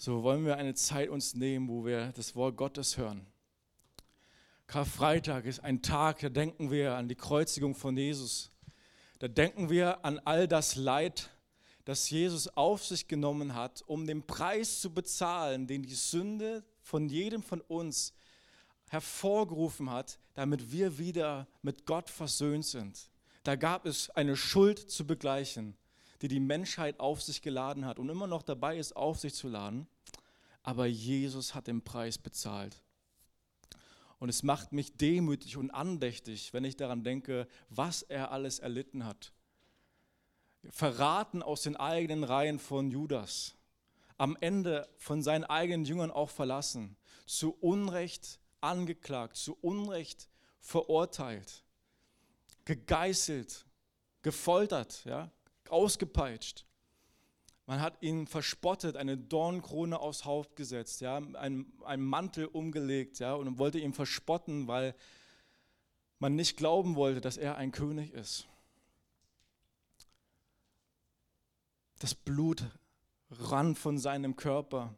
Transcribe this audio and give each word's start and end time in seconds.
so 0.00 0.22
wollen 0.22 0.46
wir 0.46 0.56
eine 0.56 0.72
Zeit 0.72 1.10
uns 1.10 1.34
nehmen, 1.34 1.68
wo 1.68 1.84
wir 1.84 2.12
das 2.12 2.34
Wort 2.34 2.56
Gottes 2.56 2.96
hören. 2.96 3.26
Karfreitag 4.66 5.44
ist 5.44 5.60
ein 5.60 5.82
Tag, 5.82 6.20
da 6.20 6.30
denken 6.30 6.70
wir 6.70 6.94
an 6.94 7.06
die 7.06 7.16
Kreuzigung 7.16 7.74
von 7.74 7.98
Jesus. 7.98 8.50
Da 9.18 9.28
denken 9.28 9.68
wir 9.68 10.02
an 10.02 10.18
all 10.20 10.48
das 10.48 10.76
Leid, 10.76 11.28
das 11.84 12.08
Jesus 12.08 12.48
auf 12.48 12.82
sich 12.82 13.08
genommen 13.08 13.54
hat, 13.54 13.82
um 13.88 14.06
den 14.06 14.26
Preis 14.26 14.80
zu 14.80 14.88
bezahlen, 14.88 15.66
den 15.66 15.82
die 15.82 15.94
Sünde 15.94 16.64
von 16.80 17.10
jedem 17.10 17.42
von 17.42 17.60
uns 17.60 18.14
hervorgerufen 18.88 19.90
hat, 19.90 20.18
damit 20.32 20.72
wir 20.72 20.96
wieder 20.96 21.46
mit 21.60 21.84
Gott 21.84 22.08
versöhnt 22.08 22.64
sind. 22.64 23.10
Da 23.42 23.54
gab 23.54 23.84
es 23.84 24.08
eine 24.08 24.34
Schuld 24.34 24.78
zu 24.78 25.06
begleichen 25.06 25.76
die 26.22 26.28
die 26.28 26.40
Menschheit 26.40 27.00
auf 27.00 27.22
sich 27.22 27.42
geladen 27.42 27.86
hat 27.86 27.98
und 27.98 28.08
immer 28.08 28.26
noch 28.26 28.42
dabei 28.42 28.76
ist, 28.78 28.96
auf 28.96 29.18
sich 29.18 29.34
zu 29.34 29.48
laden. 29.48 29.86
Aber 30.62 30.86
Jesus 30.86 31.54
hat 31.54 31.66
den 31.66 31.82
Preis 31.82 32.18
bezahlt. 32.18 32.82
Und 34.18 34.28
es 34.28 34.42
macht 34.42 34.72
mich 34.72 34.96
demütig 34.96 35.56
und 35.56 35.70
andächtig, 35.70 36.52
wenn 36.52 36.64
ich 36.64 36.76
daran 36.76 37.02
denke, 37.02 37.48
was 37.70 38.02
er 38.02 38.30
alles 38.32 38.58
erlitten 38.58 39.06
hat. 39.06 39.32
Verraten 40.68 41.42
aus 41.42 41.62
den 41.62 41.76
eigenen 41.76 42.24
Reihen 42.24 42.58
von 42.58 42.90
Judas. 42.90 43.54
Am 44.18 44.36
Ende 44.40 44.86
von 44.98 45.22
seinen 45.22 45.44
eigenen 45.44 45.86
Jüngern 45.86 46.10
auch 46.10 46.28
verlassen. 46.28 46.96
Zu 47.24 47.52
Unrecht 47.60 48.38
angeklagt, 48.60 49.36
zu 49.36 49.56
Unrecht 49.62 50.28
verurteilt. 50.60 51.64
Gegeißelt, 52.66 53.64
gefoltert, 54.20 55.02
ja, 55.06 55.30
ausgepeitscht. 55.70 56.64
Man 57.66 57.80
hat 57.80 58.02
ihn 58.02 58.26
verspottet, 58.26 58.96
eine 58.96 59.16
Dornkrone 59.16 59.98
aufs 59.98 60.24
Haupt 60.24 60.56
gesetzt, 60.56 61.00
ja, 61.00 61.16
einen, 61.18 61.72
einen 61.84 62.02
Mantel 62.02 62.46
umgelegt 62.46 63.20
ja, 63.20 63.34
und 63.34 63.58
wollte 63.58 63.78
ihn 63.78 63.92
verspotten, 63.92 64.66
weil 64.66 64.94
man 66.18 66.34
nicht 66.34 66.56
glauben 66.56 66.96
wollte, 66.96 67.20
dass 67.20 67.36
er 67.36 67.56
ein 67.56 67.70
König 67.70 68.12
ist. 68.12 68.48
Das 72.00 72.14
Blut 72.14 72.64
rann 73.30 73.76
von 73.76 73.98
seinem 73.98 74.36
Körper. 74.36 74.94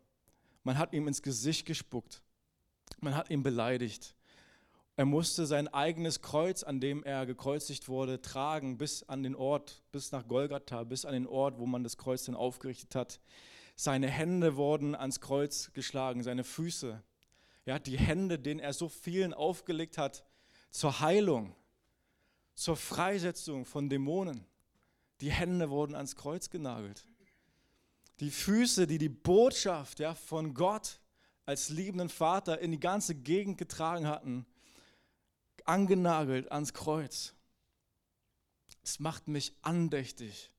Man 0.62 0.78
hat 0.78 0.92
ihm 0.92 1.08
ins 1.08 1.22
Gesicht 1.22 1.66
gespuckt. 1.66 2.22
Man 3.00 3.14
hat 3.14 3.30
ihn 3.30 3.42
beleidigt. 3.42 4.14
Er 5.02 5.06
musste 5.06 5.46
sein 5.46 5.66
eigenes 5.66 6.22
Kreuz, 6.22 6.62
an 6.62 6.78
dem 6.78 7.02
er 7.02 7.26
gekreuzigt 7.26 7.88
wurde, 7.88 8.22
tragen 8.22 8.78
bis 8.78 9.02
an 9.02 9.24
den 9.24 9.34
Ort, 9.34 9.82
bis 9.90 10.12
nach 10.12 10.28
Golgatha, 10.28 10.84
bis 10.84 11.04
an 11.04 11.12
den 11.12 11.26
Ort, 11.26 11.58
wo 11.58 11.66
man 11.66 11.82
das 11.82 11.96
Kreuz 11.96 12.22
dann 12.26 12.36
aufgerichtet 12.36 12.94
hat. 12.94 13.18
Seine 13.74 14.06
Hände 14.06 14.54
wurden 14.54 14.94
ans 14.94 15.20
Kreuz 15.20 15.72
geschlagen, 15.72 16.22
seine 16.22 16.44
Füße. 16.44 17.02
Ja, 17.66 17.80
die 17.80 17.98
Hände, 17.98 18.38
denen 18.38 18.60
er 18.60 18.72
so 18.72 18.88
vielen 18.88 19.34
aufgelegt 19.34 19.98
hat, 19.98 20.24
zur 20.70 21.00
Heilung, 21.00 21.52
zur 22.54 22.76
Freisetzung 22.76 23.64
von 23.64 23.88
Dämonen. 23.88 24.46
Die 25.20 25.32
Hände 25.32 25.68
wurden 25.68 25.96
ans 25.96 26.14
Kreuz 26.14 26.48
genagelt. 26.48 27.08
Die 28.20 28.30
Füße, 28.30 28.86
die 28.86 28.98
die 28.98 29.08
Botschaft 29.08 29.98
ja, 29.98 30.14
von 30.14 30.54
Gott 30.54 31.00
als 31.44 31.70
liebenden 31.70 32.08
Vater 32.08 32.60
in 32.60 32.70
die 32.70 32.78
ganze 32.78 33.16
Gegend 33.16 33.58
getragen 33.58 34.06
hatten, 34.06 34.46
angenagelt 35.66 36.50
ans 36.50 36.72
Kreuz. 36.72 37.34
Es 38.82 38.98
macht 39.00 39.28
mich 39.28 39.54
andächtig. 39.62 40.50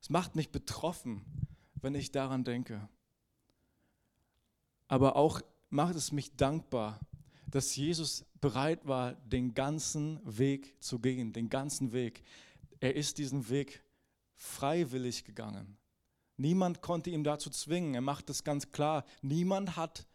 Es 0.00 0.10
macht 0.10 0.36
mich 0.36 0.50
betroffen, 0.50 1.22
wenn 1.80 1.94
ich 1.94 2.10
daran 2.10 2.44
denke. 2.44 2.88
Aber 4.86 5.16
auch 5.16 5.42
macht 5.70 5.96
es 5.96 6.12
mich 6.12 6.36
dankbar, 6.36 6.98
dass 7.46 7.76
Jesus 7.76 8.24
bereit 8.40 8.86
war, 8.86 9.14
den 9.14 9.54
ganzen 9.54 10.20
Weg 10.24 10.82
zu 10.82 10.98
gehen, 10.98 11.32
den 11.32 11.48
ganzen 11.48 11.92
Weg. 11.92 12.22
Er 12.80 12.94
ist 12.94 13.18
diesen 13.18 13.48
Weg 13.48 13.82
freiwillig 14.34 15.24
gegangen. 15.24 15.76
Niemand 16.36 16.80
konnte 16.82 17.10
ihn 17.10 17.24
dazu 17.24 17.50
zwingen. 17.50 17.94
Er 17.94 18.00
macht 18.00 18.30
es 18.30 18.44
ganz 18.44 18.70
klar. 18.70 19.04
Niemand 19.22 19.76
hat 19.76 20.06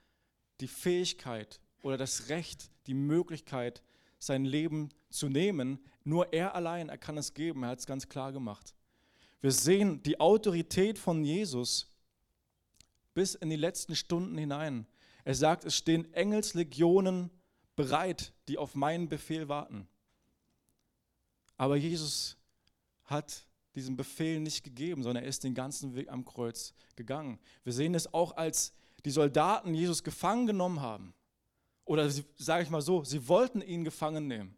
die 0.62 0.68
Fähigkeit 0.68 1.60
oder 1.82 1.98
das 1.98 2.30
Recht, 2.30 2.72
die 2.88 2.94
Möglichkeit, 2.94 3.84
sein 4.26 4.46
Leben 4.46 4.90
zu 5.10 5.30
nehmen. 5.30 5.80
Nur 6.04 6.34
er 6.34 6.56
allein, 6.56 6.90
er 6.90 6.98
kann 6.98 7.18
es 7.18 7.34
geben, 7.34 7.64
er 7.64 7.70
hat 7.70 7.80
es 7.80 7.86
ganz 7.86 8.10
klar 8.10 8.32
gemacht. 8.32 8.74
Wir 9.42 9.52
sehen 9.52 10.02
die 10.04 10.20
Autorität 10.20 10.98
von 10.98 11.24
Jesus 11.24 11.88
bis 13.14 13.36
in 13.36 13.50
die 13.50 13.56
letzten 13.56 13.96
Stunden 13.96 14.38
hinein. 14.38 14.88
Er 15.26 15.36
sagt, 15.36 15.66
es 15.66 15.76
stehen 15.76 16.14
Engelslegionen 16.14 17.30
bereit, 17.76 18.34
die 18.48 18.58
auf 18.58 18.76
meinen 18.76 19.10
Befehl 19.10 19.50
warten. 19.50 19.88
Aber 21.58 21.76
Jesus 21.76 22.38
hat 23.06 23.46
diesen 23.76 23.96
Befehl 23.96 24.40
nicht 24.40 24.64
gegeben, 24.64 25.04
sondern 25.04 25.24
er 25.24 25.30
ist 25.30 25.44
den 25.44 25.54
ganzen 25.54 25.96
Weg 25.96 26.10
am 26.10 26.26
Kreuz 26.26 26.74
gegangen. 26.96 27.40
Wir 27.64 27.74
sehen 27.74 27.96
es 27.96 28.14
auch, 28.14 28.36
als 28.38 28.74
die 29.06 29.12
Soldaten 29.12 29.74
Jesus 29.74 30.04
gefangen 30.04 30.48
genommen 30.48 30.82
haben. 30.82 31.14
Oder 31.86 32.10
sage 32.38 32.64
ich 32.64 32.70
mal 32.70 32.82
so, 32.82 33.04
sie 33.04 33.28
wollten 33.28 33.62
ihn 33.62 33.84
gefangen 33.84 34.28
nehmen. 34.28 34.56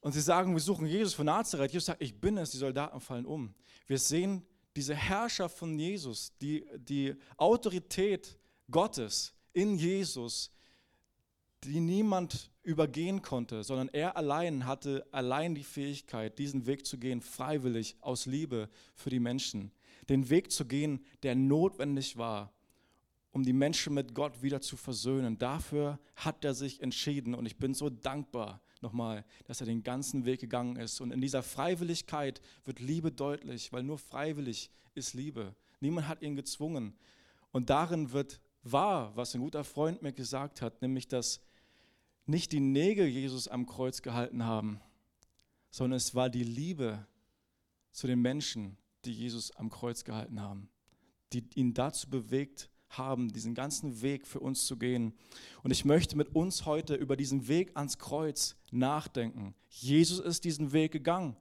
Und 0.00 0.12
sie 0.12 0.20
sagen, 0.20 0.52
wir 0.54 0.60
suchen 0.60 0.86
Jesus 0.86 1.14
von 1.14 1.26
Nazareth. 1.26 1.72
Jesus 1.72 1.86
sagt, 1.86 2.02
ich 2.02 2.20
bin 2.20 2.36
es, 2.38 2.50
die 2.50 2.56
Soldaten 2.56 3.00
fallen 3.00 3.26
um. 3.26 3.54
Wir 3.86 3.98
sehen 3.98 4.44
diese 4.76 4.94
Herrschaft 4.94 5.58
von 5.58 5.78
Jesus, 5.78 6.32
die, 6.40 6.64
die 6.76 7.14
Autorität 7.36 8.38
Gottes 8.70 9.34
in 9.52 9.76
Jesus, 9.76 10.52
die 11.64 11.80
niemand 11.80 12.50
übergehen 12.62 13.22
konnte, 13.22 13.64
sondern 13.64 13.88
er 13.88 14.16
allein 14.16 14.66
hatte 14.66 15.06
allein 15.10 15.54
die 15.54 15.64
Fähigkeit, 15.64 16.38
diesen 16.38 16.66
Weg 16.66 16.86
zu 16.86 16.98
gehen, 16.98 17.20
freiwillig, 17.20 17.96
aus 18.00 18.26
Liebe 18.26 18.68
für 18.94 19.10
die 19.10 19.20
Menschen. 19.20 19.72
Den 20.08 20.30
Weg 20.30 20.52
zu 20.52 20.64
gehen, 20.64 21.04
der 21.22 21.34
notwendig 21.34 22.16
war, 22.16 22.52
um 23.32 23.44
die 23.44 23.52
Menschen 23.52 23.94
mit 23.94 24.14
Gott 24.14 24.42
wieder 24.42 24.60
zu 24.60 24.76
versöhnen. 24.76 25.38
Dafür 25.38 25.98
hat 26.16 26.44
er 26.44 26.54
sich 26.54 26.82
entschieden 26.82 27.34
und 27.34 27.46
ich 27.46 27.58
bin 27.58 27.74
so 27.74 27.90
dankbar 27.90 28.60
nochmal, 28.80 29.24
dass 29.44 29.60
er 29.60 29.66
den 29.66 29.82
ganzen 29.82 30.24
Weg 30.24 30.40
gegangen 30.40 30.76
ist. 30.76 31.00
Und 31.00 31.12
in 31.12 31.20
dieser 31.20 31.42
Freiwilligkeit 31.42 32.40
wird 32.64 32.80
Liebe 32.80 33.12
deutlich, 33.12 33.72
weil 33.72 33.82
nur 33.82 33.98
freiwillig 33.98 34.70
ist 34.94 35.14
Liebe. 35.14 35.54
Niemand 35.80 36.08
hat 36.08 36.22
ihn 36.22 36.36
gezwungen. 36.36 36.94
Und 37.52 37.70
darin 37.70 38.12
wird 38.12 38.40
wahr, 38.62 39.12
was 39.16 39.34
ein 39.34 39.40
guter 39.40 39.64
Freund 39.64 40.02
mir 40.02 40.12
gesagt 40.12 40.62
hat, 40.62 40.82
nämlich 40.82 41.08
dass 41.08 41.40
nicht 42.26 42.52
die 42.52 42.60
Nägel 42.60 43.06
Jesus 43.06 43.48
am 43.48 43.66
Kreuz 43.66 44.02
gehalten 44.02 44.44
haben, 44.44 44.80
sondern 45.70 45.96
es 45.96 46.14
war 46.14 46.28
die 46.28 46.44
Liebe 46.44 47.06
zu 47.92 48.06
den 48.06 48.20
Menschen, 48.20 48.76
die 49.04 49.12
Jesus 49.12 49.50
am 49.52 49.70
Kreuz 49.70 50.04
gehalten 50.04 50.40
haben, 50.40 50.68
die 51.32 51.44
ihn 51.54 51.74
dazu 51.74 52.08
bewegt 52.10 52.70
haben, 52.90 53.32
diesen 53.32 53.54
ganzen 53.54 54.02
Weg 54.02 54.26
für 54.26 54.40
uns 54.40 54.66
zu 54.66 54.76
gehen. 54.76 55.12
Und 55.62 55.70
ich 55.70 55.84
möchte 55.84 56.16
mit 56.16 56.34
uns 56.34 56.66
heute 56.66 56.94
über 56.94 57.16
diesen 57.16 57.48
Weg 57.48 57.76
ans 57.76 57.98
Kreuz 57.98 58.56
nachdenken. 58.70 59.54
Jesus 59.68 60.20
ist 60.20 60.44
diesen 60.44 60.72
Weg 60.72 60.92
gegangen. 60.92 61.36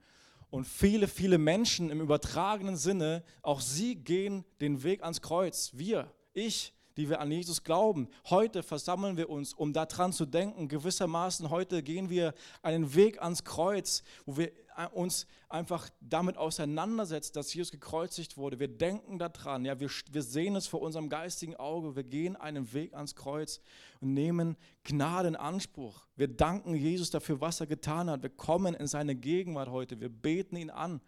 Und 0.49 0.65
viele, 0.65 1.07
viele 1.07 1.37
Menschen 1.37 1.89
im 1.89 2.01
übertragenen 2.01 2.77
Sinne, 2.77 3.23
auch 3.41 3.59
sie 3.59 3.95
gehen 3.95 4.45
den 4.61 4.83
Weg 4.83 5.03
ans 5.03 5.21
Kreuz. 5.21 5.71
Wir, 5.73 6.11
ich, 6.33 6.73
die 6.95 7.09
wir 7.09 7.21
an 7.21 7.31
Jesus 7.31 7.63
glauben. 7.63 8.09
Heute 8.29 8.63
versammeln 8.63 9.17
wir 9.17 9.29
uns, 9.29 9.53
um 9.53 9.71
daran 9.71 10.11
zu 10.11 10.25
denken. 10.25 10.67
Gewissermaßen 10.67 11.49
heute 11.49 11.83
gehen 11.83 12.09
wir 12.09 12.33
einen 12.63 12.95
Weg 12.95 13.21
ans 13.21 13.43
Kreuz, 13.43 14.03
wo 14.25 14.37
wir 14.37 14.51
uns 14.85 15.25
einfach 15.49 15.89
damit 16.01 16.37
auseinandersetzen, 16.37 17.33
dass 17.33 17.53
Jesus 17.53 17.71
gekreuzigt 17.71 18.37
wurde. 18.37 18.59
Wir 18.59 18.67
denken 18.67 19.17
daran, 19.17 19.65
ja, 19.65 19.79
wir, 19.79 19.89
wir 20.11 20.21
sehen 20.21 20.55
es 20.55 20.67
vor 20.67 20.81
unserem 20.81 21.09
geistigen 21.09 21.55
Auge. 21.55 21.95
Wir 21.95 22.03
gehen 22.03 22.35
einen 22.35 22.71
Weg 22.73 22.93
ans 22.93 23.15
Kreuz 23.15 23.59
und 24.01 24.13
nehmen 24.13 24.55
Gnade 24.83 25.29
in 25.29 25.35
Anspruch. 25.35 26.05
Wir 26.15 26.27
danken 26.27 26.75
Jesus 26.75 27.09
dafür, 27.09 27.41
was 27.41 27.59
er 27.59 27.67
getan 27.67 28.09
hat. 28.09 28.21
Wir 28.21 28.29
kommen 28.29 28.75
in 28.75 28.87
seine 28.87 29.15
Gegenwart 29.15 29.69
heute. 29.69 29.99
Wir 29.99 30.09
beten 30.09 30.55
ihn 30.55 30.69
an. 30.69 31.01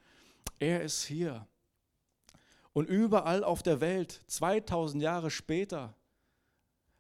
Er 0.60 0.82
ist 0.82 1.06
hier. 1.06 1.48
Und 2.74 2.88
überall 2.88 3.44
auf 3.44 3.64
der 3.64 3.82
Welt, 3.82 4.22
2000 4.28 5.02
Jahre 5.04 5.32
später, 5.32 5.96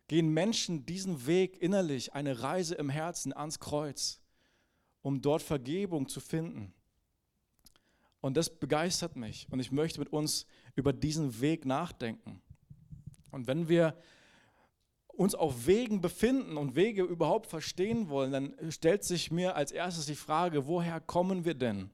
gehen 0.07 0.33
Menschen 0.33 0.85
diesen 0.85 1.27
Weg 1.27 1.61
innerlich, 1.61 2.13
eine 2.13 2.41
Reise 2.41 2.75
im 2.75 2.89
Herzen 2.89 3.31
ans 3.31 3.59
Kreuz, 3.59 4.19
um 5.09 5.23
dort 5.23 5.41
Vergebung 5.41 6.07
zu 6.07 6.19
finden. 6.19 6.71
Und 8.21 8.37
das 8.37 8.47
begeistert 8.47 9.15
mich 9.15 9.47
und 9.49 9.59
ich 9.59 9.71
möchte 9.71 9.99
mit 9.99 10.13
uns 10.13 10.45
über 10.75 10.93
diesen 10.93 11.41
Weg 11.41 11.65
nachdenken. 11.65 12.43
Und 13.31 13.47
wenn 13.47 13.67
wir 13.69 13.97
uns 15.07 15.33
auf 15.33 15.65
Wegen 15.65 15.99
befinden 15.99 16.57
und 16.57 16.75
Wege 16.75 17.01
überhaupt 17.01 17.47
verstehen 17.47 18.07
wollen, 18.09 18.31
dann 18.31 18.71
stellt 18.71 19.03
sich 19.03 19.31
mir 19.31 19.55
als 19.55 19.71
erstes 19.71 20.05
die 20.05 20.13
Frage, 20.13 20.67
woher 20.67 20.99
kommen 21.01 21.43
wir 21.43 21.55
denn? 21.55 21.89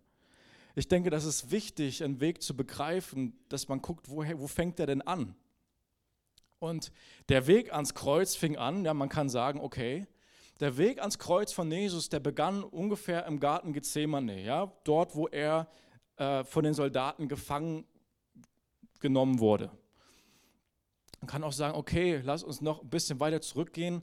Ich 0.75 0.89
denke, 0.89 1.09
das 1.09 1.23
ist 1.23 1.51
wichtig, 1.51 2.03
einen 2.03 2.19
Weg 2.19 2.41
zu 2.41 2.53
begreifen, 2.53 3.39
dass 3.47 3.69
man 3.69 3.81
guckt, 3.81 4.09
woher, 4.09 4.37
wo 4.41 4.47
fängt 4.47 4.77
er 4.77 4.87
denn 4.87 5.01
an? 5.01 5.35
Und 6.59 6.91
der 7.29 7.47
Weg 7.47 7.71
ans 7.71 7.93
Kreuz 7.93 8.35
fing 8.35 8.57
an, 8.57 8.83
ja, 8.83 8.93
man 8.93 9.07
kann 9.07 9.29
sagen, 9.29 9.61
okay, 9.61 10.05
der 10.59 10.77
Weg 10.77 10.99
ans 10.99 11.19
Kreuz 11.19 11.51
von 11.51 11.71
Jesus, 11.71 12.09
der 12.09 12.19
begann 12.19 12.63
ungefähr 12.63 13.25
im 13.25 13.39
Garten 13.39 13.73
Gethsemane, 13.73 14.41
ja, 14.41 14.71
dort, 14.83 15.15
wo 15.15 15.27
er 15.27 15.67
äh, 16.17 16.43
von 16.43 16.63
den 16.63 16.73
Soldaten 16.73 17.27
gefangen 17.27 17.85
genommen 18.99 19.39
wurde. 19.39 19.69
Man 21.19 21.27
kann 21.27 21.43
auch 21.43 21.51
sagen, 21.51 21.77
okay, 21.77 22.21
lass 22.23 22.43
uns 22.43 22.61
noch 22.61 22.81
ein 22.81 22.89
bisschen 22.89 23.19
weiter 23.19 23.41
zurückgehen. 23.41 24.01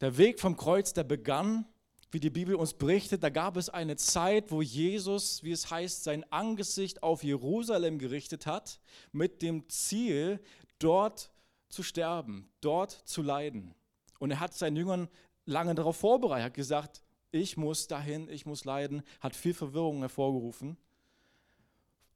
Der 0.00 0.16
Weg 0.16 0.38
vom 0.38 0.56
Kreuz, 0.56 0.92
der 0.92 1.04
begann, 1.04 1.66
wie 2.10 2.20
die 2.20 2.30
Bibel 2.30 2.54
uns 2.54 2.74
berichtet, 2.74 3.22
da 3.22 3.28
gab 3.28 3.56
es 3.56 3.68
eine 3.68 3.96
Zeit, 3.96 4.50
wo 4.50 4.62
Jesus, 4.62 5.42
wie 5.42 5.52
es 5.52 5.70
heißt, 5.70 6.04
sein 6.04 6.24
Angesicht 6.30 7.02
auf 7.02 7.24
Jerusalem 7.24 7.98
gerichtet 7.98 8.46
hat, 8.46 8.80
mit 9.12 9.42
dem 9.42 9.68
Ziel, 9.68 10.40
dort 10.78 11.30
zu 11.68 11.82
sterben, 11.82 12.48
dort 12.60 12.92
zu 12.92 13.22
leiden. 13.22 13.74
Und 14.18 14.30
er 14.30 14.40
hat 14.40 14.54
seinen 14.54 14.76
Jüngern 14.76 15.08
lange 15.44 15.74
darauf 15.74 15.96
vorbereitet, 15.96 16.46
hat 16.46 16.54
gesagt, 16.54 17.02
ich 17.30 17.56
muss 17.56 17.86
dahin, 17.86 18.28
ich 18.28 18.46
muss 18.46 18.64
leiden, 18.64 19.02
hat 19.20 19.36
viel 19.36 19.54
Verwirrung 19.54 20.00
hervorgerufen. 20.00 20.76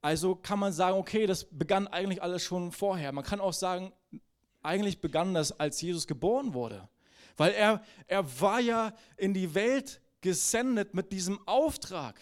Also 0.01 0.35
kann 0.35 0.59
man 0.59 0.73
sagen, 0.73 0.97
okay, 0.97 1.25
das 1.25 1.45
begann 1.45 1.87
eigentlich 1.87 2.21
alles 2.21 2.43
schon 2.43 2.71
vorher. 2.71 3.11
Man 3.11 3.23
kann 3.23 3.39
auch 3.39 3.53
sagen, 3.53 3.93
eigentlich 4.61 4.99
begann 4.99 5.33
das, 5.33 5.57
als 5.59 5.79
Jesus 5.81 6.07
geboren 6.07 6.53
wurde. 6.53 6.87
Weil 7.37 7.53
er, 7.53 7.83
er 8.07 8.41
war 8.41 8.59
ja 8.59 8.93
in 9.17 9.33
die 9.33 9.53
Welt 9.55 10.01
gesendet 10.21 10.93
mit 10.93 11.11
diesem 11.11 11.39
Auftrag, 11.47 12.19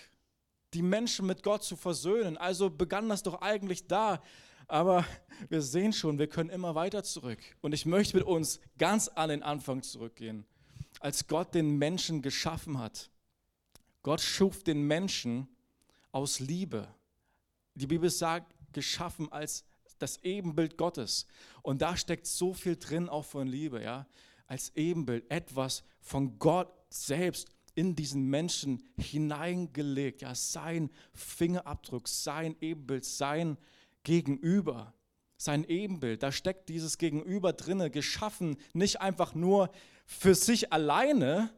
die 0.73 0.81
Menschen 0.81 1.25
mit 1.27 1.43
Gott 1.43 1.63
zu 1.63 1.75
versöhnen. 1.75 2.37
Also 2.37 2.69
begann 2.69 3.09
das 3.09 3.23
doch 3.23 3.41
eigentlich 3.41 3.87
da. 3.87 4.21
Aber 4.71 5.05
wir 5.49 5.61
sehen 5.61 5.91
schon, 5.91 6.17
wir 6.17 6.27
können 6.27 6.49
immer 6.49 6.75
weiter 6.75 7.03
zurück. 7.03 7.39
Und 7.59 7.73
ich 7.73 7.85
möchte 7.85 8.15
mit 8.15 8.25
uns 8.25 8.61
ganz 8.77 9.09
an 9.09 9.27
den 9.27 9.43
Anfang 9.43 9.83
zurückgehen, 9.83 10.45
als 11.01 11.27
Gott 11.27 11.53
den 11.53 11.77
Menschen 11.77 12.21
geschaffen 12.21 12.77
hat. 12.77 13.09
Gott 14.01 14.21
schuf 14.21 14.63
den 14.63 14.87
Menschen 14.87 15.49
aus 16.13 16.39
Liebe. 16.39 16.87
Die 17.73 17.85
Bibel 17.85 18.09
sagt, 18.09 18.55
geschaffen 18.71 19.29
als 19.29 19.65
das 19.99 20.23
Ebenbild 20.23 20.77
Gottes. 20.77 21.27
Und 21.63 21.81
da 21.81 21.97
steckt 21.97 22.25
so 22.25 22.53
viel 22.53 22.77
drin, 22.77 23.09
auch 23.09 23.25
von 23.25 23.49
Liebe, 23.49 23.83
ja. 23.83 24.07
Als 24.47 24.73
Ebenbild, 24.77 25.29
etwas 25.29 25.83
von 25.99 26.39
Gott 26.39 26.71
selbst 26.89 27.49
in 27.75 27.93
diesen 27.97 28.29
Menschen 28.29 28.87
hineingelegt, 28.97 30.21
ja. 30.21 30.33
Sein 30.33 30.89
Fingerabdruck, 31.13 32.07
sein 32.07 32.55
Ebenbild, 32.61 33.03
sein 33.03 33.57
Gegenüber 34.03 34.93
sein 35.37 35.63
Ebenbild. 35.63 36.21
Da 36.23 36.31
steckt 36.31 36.69
dieses 36.69 36.97
Gegenüber 36.97 37.53
drinne, 37.53 37.89
geschaffen 37.89 38.57
nicht 38.73 39.01
einfach 39.01 39.33
nur 39.33 39.71
für 40.05 40.35
sich 40.35 40.71
alleine, 40.71 41.49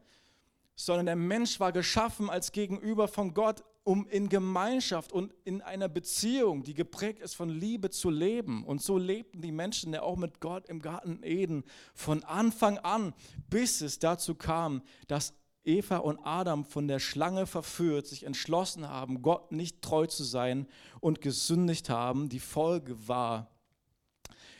sondern 0.74 1.06
der 1.06 1.16
Mensch 1.16 1.60
war 1.60 1.72
geschaffen 1.72 2.30
als 2.30 2.52
Gegenüber 2.52 3.08
von 3.08 3.34
Gott, 3.34 3.62
um 3.84 4.06
in 4.08 4.30
Gemeinschaft 4.30 5.12
und 5.12 5.34
in 5.44 5.60
einer 5.60 5.90
Beziehung, 5.90 6.62
die 6.62 6.72
geprägt 6.72 7.20
ist 7.20 7.34
von 7.34 7.50
Liebe, 7.50 7.90
zu 7.90 8.08
leben. 8.08 8.64
Und 8.64 8.82
so 8.82 8.96
lebten 8.96 9.42
die 9.42 9.52
Menschen 9.52 9.92
ja 9.92 10.02
auch 10.02 10.16
mit 10.16 10.40
Gott 10.40 10.66
im 10.68 10.80
Garten 10.80 11.22
Eden 11.22 11.64
von 11.92 12.24
Anfang 12.24 12.78
an, 12.78 13.12
bis 13.50 13.82
es 13.82 13.98
dazu 13.98 14.34
kam, 14.34 14.82
dass 15.06 15.34
Eva 15.64 15.98
und 15.98 16.18
Adam 16.18 16.64
von 16.64 16.88
der 16.88 16.98
Schlange 16.98 17.46
verführt, 17.46 18.06
sich 18.06 18.24
entschlossen 18.24 18.88
haben, 18.88 19.22
Gott 19.22 19.52
nicht 19.52 19.82
treu 19.82 20.06
zu 20.06 20.22
sein 20.22 20.66
und 21.00 21.20
gesündigt 21.20 21.88
haben. 21.88 22.28
Die 22.28 22.40
Folge 22.40 23.08
war, 23.08 23.50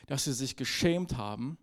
dass 0.07 0.25
sie 0.25 0.33
sich 0.33 0.57
geschämt 0.57 1.17
haben, 1.17 1.59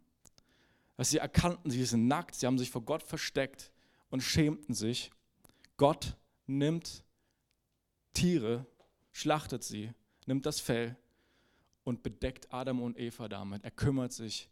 dass 0.98 1.10
sie 1.10 1.18
erkannten, 1.18 1.72
sie 1.72 1.84
sind 1.86 2.08
nackt, 2.08 2.36
sie 2.36 2.46
haben 2.46 2.60
sich 2.60 2.70
vor 2.70 2.84
Gott 2.84 3.04
versteckt 3.04 3.72
und 4.10 4.22
schämten 4.22 4.76
sich. 4.76 5.12
Gott 5.78 6.16
nimmt 6.46 7.04
Tiere, 8.14 8.68
schlachtet 9.12 9.64
sie, 9.64 9.92
nimmt 10.28 10.46
das 10.46 10.60
Fell 10.60 10.96
und 11.84 12.04
bedeckt 12.04 12.54
Adam 12.54 12.82
und 12.82 13.00
Eva 13.00 13.28
damit. 13.28 13.64
Er 13.64 13.72
kümmert 13.72 14.14
sich 14.14 14.50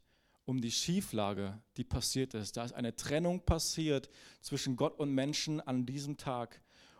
um 0.49 0.61
die 0.61 0.71
Schieflage, 0.71 1.61
die 1.77 1.83
passiert 1.83 2.33
ist. 2.33 2.57
Da 2.57 2.63
ist 2.63 2.73
eine 2.73 2.95
Trennung 2.95 3.39
passiert 3.39 4.09
zwischen 4.41 4.75
Gott 4.77 4.97
und 4.97 5.13
Menschen 5.13 5.61
an 5.61 5.85
diesem 5.85 6.17
Tag 6.17 6.59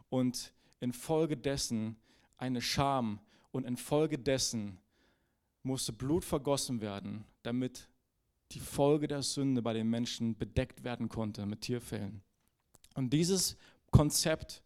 und 0.10 0.54
infolgedessen 0.80 1.96
eine 2.38 2.62
Scham 2.62 3.20
und 3.50 3.66
infolgedessen 3.66 4.78
musste 5.64 5.94
Blut 5.94 6.26
vergossen 6.26 6.80
werden, 6.80 7.26
damit 7.42 7.90
die 8.52 8.60
Folge 8.60 9.08
der 9.08 9.24
Sünde 9.24 9.64
bei 9.64 9.74
den 9.74 9.90
Menschen 9.90 10.38
bedeckt 10.38 10.84
werden 10.84 11.10
konnte 11.10 11.48
mit 11.48 11.62
Tierfällen. 11.62 12.22
Und 12.94 13.12
dieses 13.12 13.58
Konzept, 13.90 14.62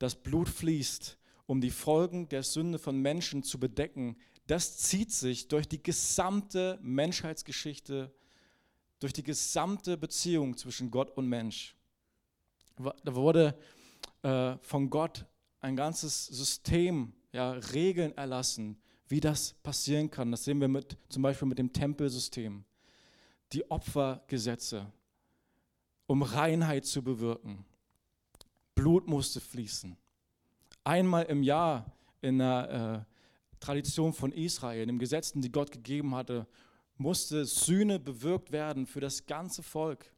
dass 0.00 0.16
Blut 0.16 0.48
fließt, 0.48 1.16
um 1.46 1.60
die 1.60 1.70
Folgen 1.70 2.28
der 2.28 2.42
Sünde 2.42 2.80
von 2.80 3.00
Menschen 3.00 3.44
zu 3.44 3.60
bedecken, 3.60 4.16
das 4.48 4.78
zieht 4.78 5.12
sich 5.12 5.46
durch 5.48 5.68
die 5.68 5.82
gesamte 5.82 6.78
Menschheitsgeschichte, 6.82 8.10
durch 8.98 9.12
die 9.12 9.22
gesamte 9.22 9.98
Beziehung 9.98 10.56
zwischen 10.56 10.90
Gott 10.90 11.10
und 11.16 11.28
Mensch. 11.28 11.76
Da 12.76 13.14
wurde 13.14 13.58
äh, 14.22 14.56
von 14.62 14.88
Gott 14.88 15.26
ein 15.60 15.76
ganzes 15.76 16.26
System, 16.26 17.12
ja, 17.32 17.52
Regeln 17.52 18.16
erlassen, 18.16 18.80
wie 19.06 19.20
das 19.20 19.52
passieren 19.62 20.10
kann. 20.10 20.30
Das 20.30 20.44
sehen 20.44 20.60
wir 20.62 20.68
mit, 20.68 20.96
zum 21.10 21.22
Beispiel 21.22 21.48
mit 21.48 21.58
dem 21.58 21.70
Tempelsystem. 21.70 22.64
Die 23.52 23.70
Opfergesetze, 23.70 24.90
um 26.06 26.22
Reinheit 26.22 26.86
zu 26.86 27.02
bewirken. 27.02 27.66
Blut 28.74 29.06
musste 29.06 29.40
fließen. 29.40 29.94
Einmal 30.84 31.24
im 31.24 31.42
Jahr 31.42 31.92
in 32.22 32.38
der 32.38 33.06
äh, 33.06 33.07
Tradition 33.60 34.12
von 34.12 34.32
Israel, 34.32 34.86
den 34.86 34.98
Gesetzen, 34.98 35.42
die 35.42 35.52
Gott 35.52 35.70
gegeben 35.70 36.14
hatte, 36.14 36.46
musste 36.96 37.44
Sühne 37.44 37.98
bewirkt 37.98 38.52
werden 38.52 38.86
für 38.86 39.00
das 39.00 39.26
ganze 39.26 39.62
Volk. 39.62 40.12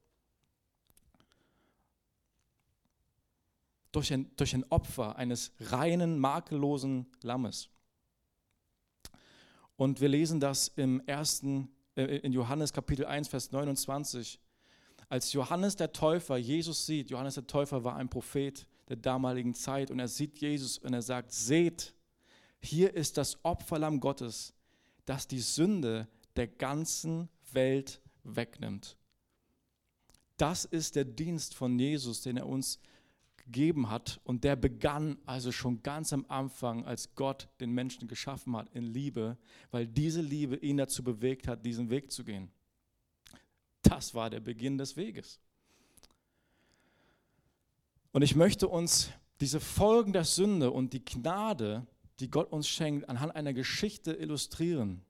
Durch 3.93 4.13
ein, 4.13 4.31
durch 4.37 4.55
ein 4.55 4.65
Opfer 4.71 5.17
eines 5.17 5.53
reinen, 5.59 6.19
makellosen 6.19 7.07
Lammes. 7.23 7.69
Und 9.77 10.01
wir 10.01 10.09
lesen 10.09 10.41
das 10.41 10.69
im 10.69 11.01
ersten, 11.07 11.75
äh, 11.97 12.19
in 12.19 12.33
Johannes 12.33 12.73
Kapitel 12.73 13.07
1, 13.07 13.29
Vers 13.29 13.51
29. 13.51 14.39
Als 15.09 15.33
Johannes 15.33 15.75
der 15.75 15.93
Täufer 15.93 16.37
Jesus 16.37 16.87
sieht, 16.87 17.11
Johannes 17.11 17.35
der 17.35 17.47
Täufer 17.47 17.83
war 17.83 17.97
ein 17.97 18.09
Prophet 18.09 18.67
der 18.89 18.97
damaligen 18.97 19.55
Zeit 19.55 19.91
und 19.91 19.99
er 19.99 20.07
sieht 20.07 20.39
Jesus 20.39 20.79
und 20.79 20.93
er 20.93 21.03
sagt, 21.03 21.33
seht, 21.33 21.95
hier 22.61 22.95
ist 22.95 23.17
das 23.17 23.45
Opferlamm 23.45 24.01
Gottes, 24.01 24.55
das 25.07 25.27
die 25.27 25.41
Sünde 25.41 26.09
der 26.37 26.47
ganzen 26.47 27.29
Welt 27.53 28.01
wegnimmt. 28.23 28.97
Das 30.37 30.65
ist 30.65 30.97
der 30.97 31.05
Dienst 31.05 31.55
von 31.55 31.79
Jesus, 31.79 32.23
den 32.23 32.37
er 32.37 32.47
uns 32.47 32.81
gegeben 33.37 33.91
hat. 33.91 34.21
Und 34.25 34.45
der 34.45 34.57
begann 34.57 35.19
also 35.27 35.53
schon 35.53 35.83
ganz 35.83 36.13
am 36.13 36.25
Anfang, 36.29 36.85
als 36.85 37.15
Gott 37.15 37.49
den 37.61 37.73
Menschen 37.73 38.09
geschaffen 38.09 38.57
hat, 38.57 38.69
in 38.75 38.85
Liebe, 38.85 39.37
weil 39.71 39.87
diese 39.87 40.21
Liebe 40.21 40.57
ihn 40.57 40.77
dazu 40.77 41.03
bewegt 41.03 41.49
hat, 41.49 41.67
diesen 41.67 41.91
Weg 41.91 42.11
zu 42.13 42.25
gehen. 42.25 42.51
Das 43.83 44.15
war 44.15 44.31
der 44.31 44.41
Beginn 44.41 44.79
des 44.79 44.97
Weges. 44.97 45.41
Und 48.13 48.23
ich 48.23 48.37
möchte 48.37 48.69
uns 48.69 49.11
diese 49.41 49.61
Folgen 49.61 50.13
der 50.13 50.25
Sünde 50.25 50.71
und 50.71 50.93
die 50.93 51.05
Gnade, 51.05 51.87
die 52.21 52.31
Gott 52.31 52.53
uns 52.53 52.69
schenkt, 52.69 53.09
anhand 53.09 53.35
einer 53.35 53.53
Geschichte 53.53 54.13
illustrieren. 54.13 55.03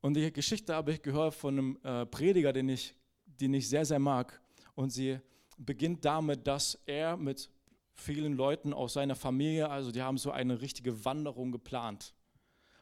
Und 0.00 0.14
die 0.14 0.32
Geschichte 0.32 0.74
habe 0.74 0.92
ich 0.92 1.02
gehört 1.02 1.34
von 1.34 1.58
einem 1.58 1.78
äh, 1.82 2.06
Prediger, 2.06 2.52
den 2.52 2.68
ich, 2.68 2.94
den 3.26 3.52
ich 3.54 3.68
sehr, 3.68 3.84
sehr 3.84 3.98
mag. 3.98 4.40
Und 4.74 4.90
sie 4.90 5.18
beginnt 5.58 6.04
damit, 6.04 6.46
dass 6.46 6.80
er 6.86 7.16
mit 7.16 7.50
vielen 7.92 8.34
Leuten 8.34 8.72
aus 8.72 8.92
seiner 8.92 9.16
Familie, 9.16 9.68
also 9.68 9.90
die 9.90 10.02
haben 10.02 10.18
so 10.18 10.30
eine 10.30 10.60
richtige 10.60 11.04
Wanderung 11.04 11.50
geplant. 11.50 12.14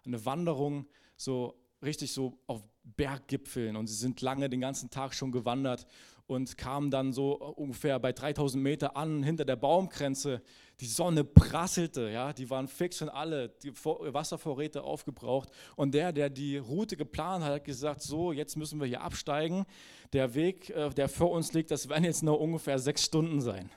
Eine 0.04 0.24
Wanderung 0.26 0.86
so 1.16 1.54
richtig 1.82 2.12
so 2.12 2.38
auf 2.46 2.62
Berggipfeln 2.82 3.76
und 3.76 3.86
sie 3.86 3.94
sind 3.94 4.20
lange 4.20 4.50
den 4.50 4.60
ganzen 4.60 4.90
Tag 4.90 5.14
schon 5.14 5.32
gewandert 5.32 5.86
und 6.26 6.56
kamen 6.56 6.90
dann 6.90 7.12
so 7.12 7.34
ungefähr 7.34 7.98
bei 7.98 8.12
3000 8.12 8.62
Meter 8.62 8.96
an, 8.96 9.22
hinter 9.22 9.44
der 9.44 9.56
Baumgrenze. 9.56 10.42
Die 10.80 10.86
Sonne 10.86 11.22
prasselte, 11.22 12.10
ja, 12.10 12.32
die 12.32 12.50
waren 12.50 12.66
fix 12.66 13.00
und 13.02 13.08
alle, 13.10 13.50
die 13.62 13.72
Wasservorräte 13.74 14.82
aufgebraucht. 14.82 15.50
Und 15.76 15.94
der, 15.94 16.12
der 16.12 16.30
die 16.30 16.56
Route 16.56 16.96
geplant 16.96 17.44
hat, 17.44 17.52
hat 17.52 17.64
gesagt, 17.64 18.02
so, 18.02 18.32
jetzt 18.32 18.56
müssen 18.56 18.80
wir 18.80 18.86
hier 18.86 19.02
absteigen. 19.02 19.66
Der 20.12 20.34
Weg, 20.34 20.70
äh, 20.70 20.90
der 20.90 21.08
vor 21.08 21.30
uns 21.30 21.52
liegt, 21.52 21.70
das 21.70 21.88
werden 21.88 22.04
jetzt 22.04 22.22
nur 22.22 22.40
ungefähr 22.40 22.78
sechs 22.78 23.04
Stunden 23.04 23.40
sein. 23.40 23.70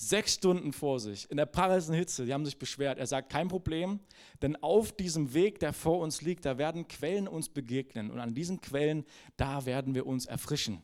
Sechs 0.00 0.34
Stunden 0.34 0.72
vor 0.72 0.98
sich 0.98 1.30
in 1.30 1.36
der 1.36 1.44
prallsten 1.44 1.94
Hitze. 1.94 2.24
Die 2.24 2.32
haben 2.32 2.46
sich 2.46 2.58
beschwert. 2.58 2.98
Er 2.98 3.06
sagt, 3.06 3.30
kein 3.30 3.48
Problem, 3.48 4.00
denn 4.40 4.56
auf 4.62 4.92
diesem 4.92 5.34
Weg, 5.34 5.60
der 5.60 5.74
vor 5.74 5.98
uns 5.98 6.22
liegt, 6.22 6.46
da 6.46 6.56
werden 6.56 6.88
Quellen 6.88 7.28
uns 7.28 7.50
begegnen. 7.50 8.10
Und 8.10 8.18
an 8.18 8.34
diesen 8.34 8.62
Quellen, 8.62 9.04
da 9.36 9.66
werden 9.66 9.94
wir 9.94 10.06
uns 10.06 10.24
erfrischen. 10.24 10.82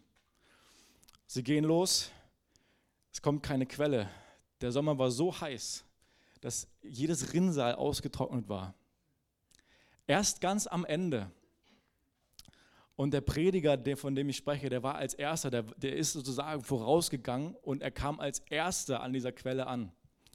Sie 1.26 1.42
gehen 1.42 1.64
los, 1.64 2.10
es 3.10 3.22
kommt 3.22 3.42
keine 3.42 3.64
Quelle. 3.64 4.10
Der 4.60 4.70
Sommer 4.70 4.98
war 4.98 5.10
so 5.10 5.40
heiß, 5.40 5.82
dass 6.42 6.68
jedes 6.82 7.32
Rinnsal 7.32 7.74
ausgetrocknet 7.74 8.50
war. 8.50 8.74
Erst 10.06 10.42
ganz 10.42 10.66
am 10.66 10.84
Ende. 10.84 11.30
Und 12.96 13.12
der 13.12 13.20
Prediger, 13.20 13.76
der, 13.76 13.96
von 13.96 14.14
dem 14.14 14.30
ich 14.30 14.38
spreche, 14.38 14.70
der 14.70 14.82
war 14.82 14.94
als 14.94 15.12
erster, 15.12 15.50
der, 15.50 15.62
der 15.62 15.94
ist 15.96 16.14
sozusagen 16.14 16.62
vorausgegangen 16.62 17.54
und 17.62 17.82
er 17.82 17.90
kam 17.90 18.18
als 18.20 18.38
erster 18.48 19.02
an 19.02 19.12
dieser 19.12 19.32
Quelle 19.32 19.66
an. 19.66 19.92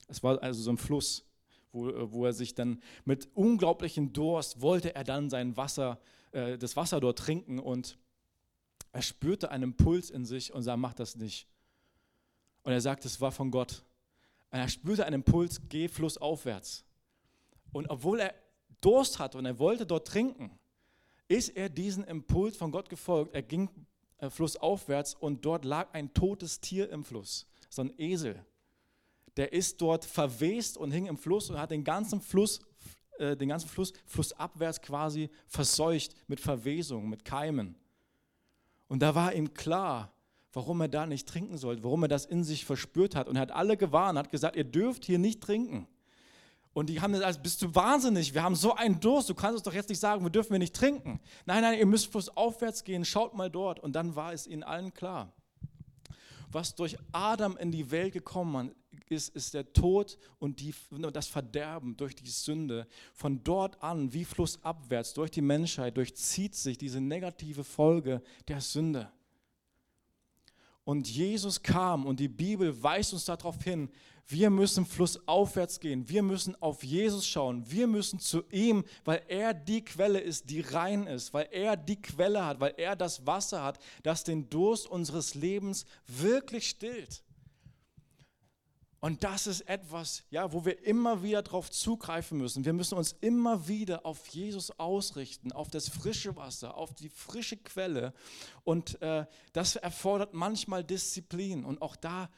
Es 0.07 0.21
war 0.21 0.41
also 0.43 0.61
so 0.61 0.71
ein 0.71 0.77
Fluss, 0.77 1.25
wo, 1.71 1.91
wo 2.11 2.25
er 2.25 2.33
sich 2.33 2.53
dann 2.53 2.81
mit 3.03 3.29
unglaublichem 3.33 4.13
Durst 4.13 4.61
wollte 4.61 4.93
er 4.93 5.03
dann 5.03 5.29
sein 5.31 5.57
Wasser, 5.57 5.99
äh, 6.33 6.57
das 6.57 6.75
Wasser 6.75 6.99
dort 6.99 7.17
trinken 7.17 7.57
und 7.57 7.97
er 8.91 9.01
spürte 9.01 9.49
einen 9.49 9.63
Impuls 9.63 10.11
in 10.11 10.25
sich 10.25 10.53
und 10.53 10.61
sah, 10.61 10.77
mach 10.77 10.93
das 10.93 11.15
nicht. 11.15 11.47
Und 12.63 12.73
er 12.73 12.81
sagt, 12.81 13.05
es 13.05 13.19
war 13.21 13.31
von 13.31 13.49
Gott. 13.49 13.83
Und 14.51 14.59
er 14.59 14.67
spürte 14.67 15.05
einen 15.05 15.15
Impuls, 15.15 15.61
geh 15.69 15.87
flussaufwärts. 15.87 16.83
Und 17.71 17.89
obwohl 17.89 18.19
er 18.19 18.35
Durst 18.81 19.17
hatte 19.17 19.37
und 19.37 19.45
er 19.45 19.57
wollte 19.59 19.85
dort 19.85 20.07
trinken, 20.07 20.59
ist 21.31 21.55
er 21.55 21.69
diesen 21.69 22.03
Impuls 22.03 22.57
von 22.57 22.71
Gott 22.71 22.89
gefolgt. 22.89 23.33
Er 23.33 23.41
ging 23.41 23.69
äh, 24.17 24.29
flussaufwärts 24.29 25.15
und 25.15 25.45
dort 25.45 25.63
lag 25.63 25.93
ein 25.93 26.13
totes 26.13 26.59
Tier 26.59 26.89
im 26.89 27.05
Fluss, 27.05 27.47
so 27.69 27.83
ein 27.83 27.93
Esel. 27.97 28.45
Der 29.37 29.53
ist 29.53 29.81
dort 29.81 30.03
verwest 30.03 30.77
und 30.77 30.91
hing 30.91 31.05
im 31.05 31.17
Fluss 31.17 31.49
und 31.49 31.57
hat 31.57 31.71
den 31.71 31.85
ganzen 31.85 32.19
Fluss, 32.19 32.59
äh, 33.17 33.37
den 33.37 33.47
ganzen 33.47 33.69
Fluss 33.69 33.93
flussabwärts 34.05 34.81
quasi 34.81 35.29
verseucht 35.47 36.15
mit 36.27 36.41
Verwesung, 36.41 37.09
mit 37.09 37.23
Keimen. 37.23 37.75
Und 38.89 39.01
da 39.01 39.15
war 39.15 39.33
ihm 39.33 39.53
klar, 39.53 40.11
warum 40.51 40.81
er 40.81 40.89
da 40.89 41.05
nicht 41.05 41.29
trinken 41.29 41.57
sollte, 41.57 41.83
warum 41.85 42.03
er 42.03 42.09
das 42.09 42.25
in 42.25 42.43
sich 42.43 42.65
verspürt 42.65 43.15
hat. 43.15 43.29
Und 43.29 43.37
er 43.37 43.43
hat 43.43 43.51
alle 43.51 43.77
gewarnt, 43.77 44.19
hat 44.19 44.31
gesagt, 44.31 44.57
ihr 44.57 44.65
dürft 44.65 45.05
hier 45.05 45.17
nicht 45.17 45.41
trinken. 45.41 45.87
Und 46.73 46.87
die 46.87 47.01
haben 47.01 47.11
gesagt, 47.11 47.43
bist 47.43 47.61
du 47.61 47.75
wahnsinnig, 47.75 48.33
wir 48.33 48.43
haben 48.43 48.55
so 48.55 48.73
einen 48.73 48.99
Durst, 48.99 49.29
du 49.29 49.35
kannst 49.35 49.55
uns 49.55 49.63
doch 49.63 49.73
jetzt 49.73 49.89
nicht 49.89 49.99
sagen, 49.99 50.23
wir 50.23 50.29
dürfen 50.29 50.51
wir 50.51 50.59
nicht 50.59 50.75
trinken. 50.75 51.19
Nein, 51.45 51.61
nein, 51.63 51.77
ihr 51.77 51.85
müsst 51.85 52.11
bloß 52.11 52.29
aufwärts 52.37 52.83
gehen, 52.83 53.03
schaut 53.03 53.33
mal 53.35 53.49
dort. 53.49 53.79
Und 53.79 53.93
dann 53.93 54.15
war 54.15 54.31
es 54.31 54.47
ihnen 54.47 54.63
allen 54.63 54.93
klar. 54.93 55.33
Was 56.49 56.75
durch 56.75 56.97
Adam 57.11 57.57
in 57.57 57.71
die 57.71 57.91
Welt 57.91 58.13
gekommen 58.13 58.73
ist, 59.09 59.35
ist 59.35 59.53
der 59.53 59.73
Tod 59.73 60.17
und, 60.39 60.59
die, 60.61 60.73
und 60.89 61.13
das 61.15 61.27
Verderben 61.27 61.97
durch 61.97 62.15
die 62.15 62.29
Sünde. 62.29 62.87
Von 63.13 63.43
dort 63.43 63.81
an, 63.83 64.13
wie 64.13 64.23
flussabwärts, 64.23 65.13
durch 65.13 65.31
die 65.31 65.41
Menschheit, 65.41 65.97
durchzieht 65.97 66.55
sich 66.55 66.77
diese 66.77 67.01
negative 67.01 67.65
Folge 67.65 68.21
der 68.47 68.61
Sünde. 68.61 69.11
Und 70.83 71.07
Jesus 71.07 71.61
kam 71.61 72.05
und 72.05 72.19
die 72.19 72.27
Bibel 72.27 72.81
weist 72.81 73.13
uns 73.13 73.25
darauf 73.25 73.61
hin, 73.63 73.89
wir 74.27 74.49
müssen 74.49 74.85
flussaufwärts 74.85 75.79
gehen, 75.79 76.07
wir 76.07 76.23
müssen 76.23 76.55
auf 76.61 76.83
Jesus 76.83 77.27
schauen, 77.27 77.69
wir 77.69 77.85
müssen 77.85 78.19
zu 78.19 78.43
ihm, 78.49 78.85
weil 79.03 79.21
er 79.27 79.53
die 79.53 79.83
Quelle 79.83 80.19
ist, 80.19 80.49
die 80.49 80.61
rein 80.61 81.05
ist, 81.05 81.33
weil 81.33 81.49
er 81.51 81.75
die 81.75 82.01
Quelle 82.01 82.45
hat, 82.45 82.59
weil 82.59 82.73
er 82.77 82.95
das 82.95 83.25
Wasser 83.27 83.61
hat, 83.63 83.79
das 84.03 84.23
den 84.23 84.49
Durst 84.49 84.87
unseres 84.87 85.35
Lebens 85.35 85.85
wirklich 86.07 86.69
stillt. 86.69 87.23
Und 89.01 89.23
das 89.23 89.47
ist 89.47 89.61
etwas, 89.61 90.23
ja, 90.29 90.53
wo 90.53 90.63
wir 90.63 90.85
immer 90.85 91.23
wieder 91.23 91.41
darauf 91.41 91.71
zugreifen 91.71 92.37
müssen. 92.37 92.65
Wir 92.65 92.73
müssen 92.73 92.95
uns 92.99 93.13
immer 93.19 93.67
wieder 93.67 94.05
auf 94.05 94.27
Jesus 94.27 94.69
ausrichten, 94.79 95.51
auf 95.51 95.71
das 95.71 95.89
frische 95.89 96.35
Wasser, 96.35 96.77
auf 96.77 96.93
die 96.93 97.09
frische 97.09 97.57
Quelle. 97.57 98.13
Und 98.63 99.01
äh, 99.01 99.25
das 99.53 99.75
erfordert 99.75 100.35
manchmal 100.35 100.83
Disziplin. 100.83 101.65
Und 101.65 101.81
auch 101.81 101.95
da, 101.95 102.29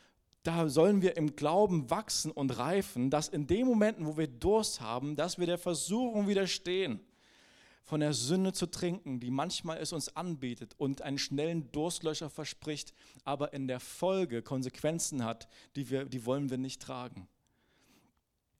da 0.43 0.69
sollen 0.69 1.01
wir 1.01 1.17
im 1.17 1.35
Glauben 1.35 1.89
wachsen 1.89 2.31
und 2.31 2.57
reifen, 2.57 3.09
dass 3.09 3.27
in 3.27 3.45
den 3.45 3.67
Momenten, 3.67 4.07
wo 4.07 4.15
wir 4.15 4.27
Durst 4.27 4.79
haben, 4.79 5.17
dass 5.17 5.37
wir 5.37 5.47
der 5.47 5.57
Versuchung 5.57 6.29
widerstehen 6.29 7.01
von 7.83 7.99
der 7.99 8.13
Sünde 8.13 8.53
zu 8.53 8.67
trinken, 8.67 9.19
die 9.19 9.29
manchmal 9.29 9.77
es 9.77 9.91
uns 9.91 10.15
anbietet 10.15 10.73
und 10.77 11.01
einen 11.01 11.17
schnellen 11.17 11.71
Durstlöscher 11.71 12.29
verspricht, 12.29 12.93
aber 13.25 13.53
in 13.53 13.67
der 13.67 13.79
Folge 13.79 14.41
Konsequenzen 14.41 15.23
hat, 15.23 15.47
die, 15.75 15.89
wir, 15.89 16.05
die 16.05 16.25
wollen 16.25 16.49
wir 16.49 16.57
nicht 16.57 16.81
tragen. 16.81 17.27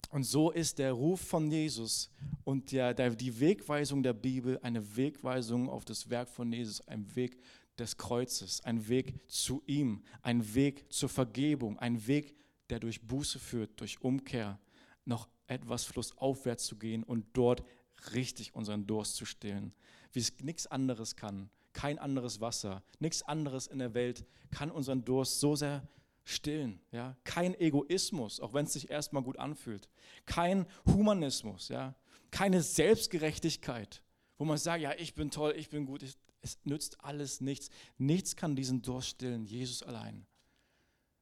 Und 0.10 0.26
so 0.26 0.52
ist 0.52 0.78
der 0.78 0.92
Ruf 0.92 1.22
von 1.22 1.50
Jesus 1.50 2.12
und 2.44 2.72
der, 2.72 2.94
der, 2.94 3.16
die 3.16 3.40
Wegweisung 3.40 4.04
der 4.04 4.14
Bibel 4.14 4.60
eine 4.62 4.96
Wegweisung 4.96 5.70
auf 5.70 5.86
das 5.86 6.10
Werk 6.10 6.30
von 6.30 6.52
Jesus, 6.52 6.88
ein 6.88 7.16
Weg 7.16 7.40
des 7.80 7.98
Kreuzes, 7.98 8.62
ein 8.64 8.88
Weg 8.88 9.16
zu 9.28 9.64
ihm, 9.66 10.04
ein 10.22 10.54
Weg 10.54 10.92
zur 10.94 11.10
Vergebung, 11.10 11.80
ein 11.80 12.06
Weg, 12.06 12.36
der 12.70 12.80
durch 12.80 13.02
Buße 13.02 13.40
führt, 13.40 13.80
durch 13.80 14.02
Umkehr, 14.02 14.60
noch 15.06 15.28
etwas 15.48 15.86
flussaufwärts 15.86 16.66
zu 16.66 16.78
gehen 16.78 17.04
und 17.04 17.26
dort 17.34 17.64
richtig 18.12 18.54
unseren 18.56 18.86
Durst 18.86 19.16
zu 19.16 19.26
stillen, 19.26 19.74
wie 20.12 20.20
es 20.20 20.34
nichts 20.42 20.68
anderes 20.68 21.16
kann. 21.16 21.50
Kein 21.74 21.98
anderes 21.98 22.40
Wasser, 22.40 22.84
nichts 23.00 23.24
anderes 23.24 23.68
in 23.68 23.80
der 23.80 23.94
Welt 23.94 24.26
kann 24.52 24.70
unseren 24.70 25.04
Durst 25.04 25.40
so 25.40 25.56
sehr 25.56 25.88
stillen. 26.24 26.80
Ja? 26.92 27.18
Kein 27.24 27.60
Egoismus, 27.60 28.40
auch 28.40 28.54
wenn 28.54 28.66
es 28.66 28.74
sich 28.74 28.90
erstmal 28.90 29.24
gut 29.24 29.40
anfühlt. 29.40 29.90
Kein 30.26 30.66
Humanismus, 30.86 31.70
ja? 31.70 31.96
keine 32.34 32.62
Selbstgerechtigkeit, 32.62 34.02
wo 34.38 34.46
man 34.46 34.58
sagt, 34.58 34.82
ja, 34.82 34.94
ich 34.98 35.14
bin 35.14 35.32
toll, 35.32 35.54
ich 35.58 35.70
bin 35.70 35.86
gut. 35.86 36.04
Es 36.42 36.58
nützt 36.64 37.04
alles 37.04 37.42
nichts. 37.42 37.70
Nichts 37.98 38.36
kann 38.36 38.56
diesen 38.56 38.82
Durst 38.82 39.10
stillen, 39.10 39.46
Jesus 39.46 39.84
allein. 39.84 40.26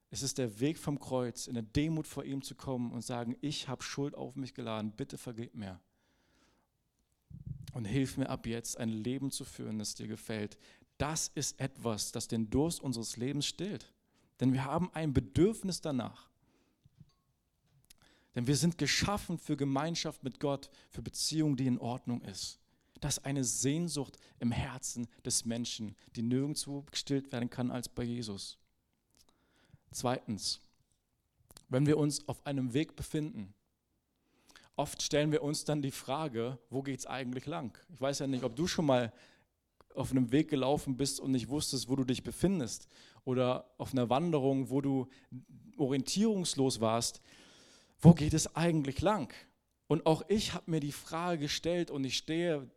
Es 0.10 0.24
ist 0.24 0.38
der 0.38 0.60
Weg 0.60 0.78
vom 0.78 1.00
Kreuz, 1.00 1.48
in 1.48 1.54
der 1.54 1.64
Demut 1.64 2.08
vor 2.08 2.26
ihm 2.26 2.42
zu 2.42 2.56
kommen 2.56 2.92
und 2.92 3.02
sagen, 3.02 3.38
ich 3.40 3.68
habe 3.68 3.84
Schuld 3.84 4.16
auf 4.16 4.36
mich 4.36 4.54
geladen, 4.54 4.92
bitte 4.92 5.18
vergib 5.18 5.56
mir. 5.56 5.80
Und 7.74 7.86
hilf 7.86 8.18
mir 8.18 8.30
ab 8.30 8.46
jetzt, 8.46 8.78
ein 8.78 8.90
Leben 8.90 9.32
zu 9.32 9.46
führen, 9.46 9.80
das 9.80 9.96
dir 9.96 10.08
gefällt. 10.08 10.58
Das 10.98 11.30
ist 11.34 11.60
etwas, 11.60 12.12
das 12.12 12.28
den 12.28 12.50
Durst 12.50 12.82
unseres 12.82 13.18
Lebens 13.18 13.46
stillt. 13.46 13.92
Denn 14.40 14.54
wir 14.54 14.66
haben 14.66 14.90
ein 14.94 15.14
Bedürfnis 15.14 15.82
danach. 15.82 16.30
Denn 18.36 18.48
wir 18.48 18.56
sind 18.56 18.78
geschaffen 18.78 19.38
für 19.38 19.58
Gemeinschaft 19.58 20.24
mit 20.24 20.40
Gott, 20.40 20.70
für 20.90 21.02
Beziehung, 21.02 21.58
die 21.58 21.68
in 21.68 21.80
Ordnung 21.80 22.22
ist. 22.22 22.60
Das 23.00 23.18
ist 23.18 23.26
eine 23.26 23.44
Sehnsucht 23.44 24.18
im 24.40 24.52
Herzen 24.52 25.08
des 25.26 25.46
Menschen, 25.46 25.96
die 26.16 26.22
nirgendwo 26.22 26.84
gestillt 26.84 27.32
werden 27.32 27.50
kann 27.50 27.72
als 27.72 27.90
bei 27.90 28.04
Jesus. 28.04 28.58
Zweitens, 29.92 30.62
wenn 31.68 31.86
wir 31.86 31.98
uns 31.98 32.28
auf 32.28 32.46
einem 32.46 32.74
Weg 32.74 32.96
befinden, 32.96 33.54
oft 34.82 35.04
stellen 35.04 35.32
wir 35.32 35.44
uns 35.44 35.64
dann 35.64 35.84
die 35.84 35.92
Frage, 35.92 36.58
wo 36.72 36.82
geht 36.82 37.02
es 37.02 37.06
eigentlich 37.06 37.46
lang? 37.46 37.78
Ich 37.94 38.02
weiß 38.02 38.18
ja 38.18 38.26
nicht, 38.26 38.44
ob 38.44 38.56
du 38.56 38.66
schon 38.66 38.88
mal 38.88 39.14
auf 39.94 40.10
einem 40.10 40.32
Weg 40.32 40.50
gelaufen 40.50 40.98
bist 40.98 41.20
und 41.20 41.32
nicht 41.32 41.50
wusstest, 41.50 41.88
wo 41.88 41.96
du 41.96 42.04
dich 42.04 42.24
befindest 42.24 42.88
oder 43.24 43.70
auf 43.78 43.92
einer 43.92 44.10
Wanderung, 44.10 44.72
wo 44.72 44.82
du 44.82 45.08
orientierungslos 45.78 46.82
warst. 46.82 47.22
Wo 48.00 48.16
geht 48.16 48.34
es 48.34 48.56
eigentlich 48.56 49.02
lang? 49.02 49.32
Und 49.88 50.08
auch 50.08 50.24
ich 50.30 50.56
habe 50.56 50.72
mir 50.72 50.80
die 50.80 50.92
Frage 50.92 51.42
gestellt 51.42 51.92
und 51.92 52.04
ich 52.04 52.18
stehe 52.18 52.68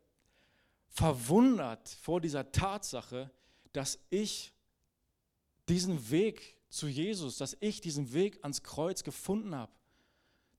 verwundert 0.88 1.88
vor 1.88 2.20
dieser 2.20 2.52
Tatsache, 2.52 3.30
dass 3.72 3.98
ich 4.10 4.52
diesen 5.70 6.10
Weg 6.10 6.58
zu 6.68 6.86
Jesus, 6.86 7.38
dass 7.38 7.56
ich 7.60 7.80
diesen 7.80 8.12
Weg 8.12 8.40
ans 8.42 8.62
Kreuz 8.62 9.04
gefunden 9.04 9.54
habe 9.54 9.72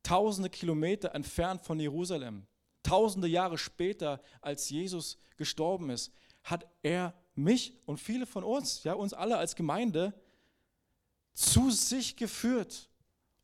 tausende 0.05 0.49
Kilometer 0.49 1.13
entfernt 1.15 1.61
von 1.61 1.79
Jerusalem, 1.79 2.45
tausende 2.83 3.27
Jahre 3.27 3.57
später, 3.57 4.21
als 4.41 4.69
Jesus 4.69 5.17
gestorben 5.35 5.89
ist, 5.89 6.13
hat 6.43 6.67
er 6.83 7.13
mich 7.33 7.73
und 7.85 7.99
viele 7.99 8.25
von 8.25 8.43
uns, 8.43 8.83
ja, 8.83 8.93
uns 8.93 9.13
alle 9.13 9.37
als 9.37 9.55
Gemeinde, 9.55 10.13
zu 11.33 11.71
sich 11.71 12.15
geführt. 12.15 12.89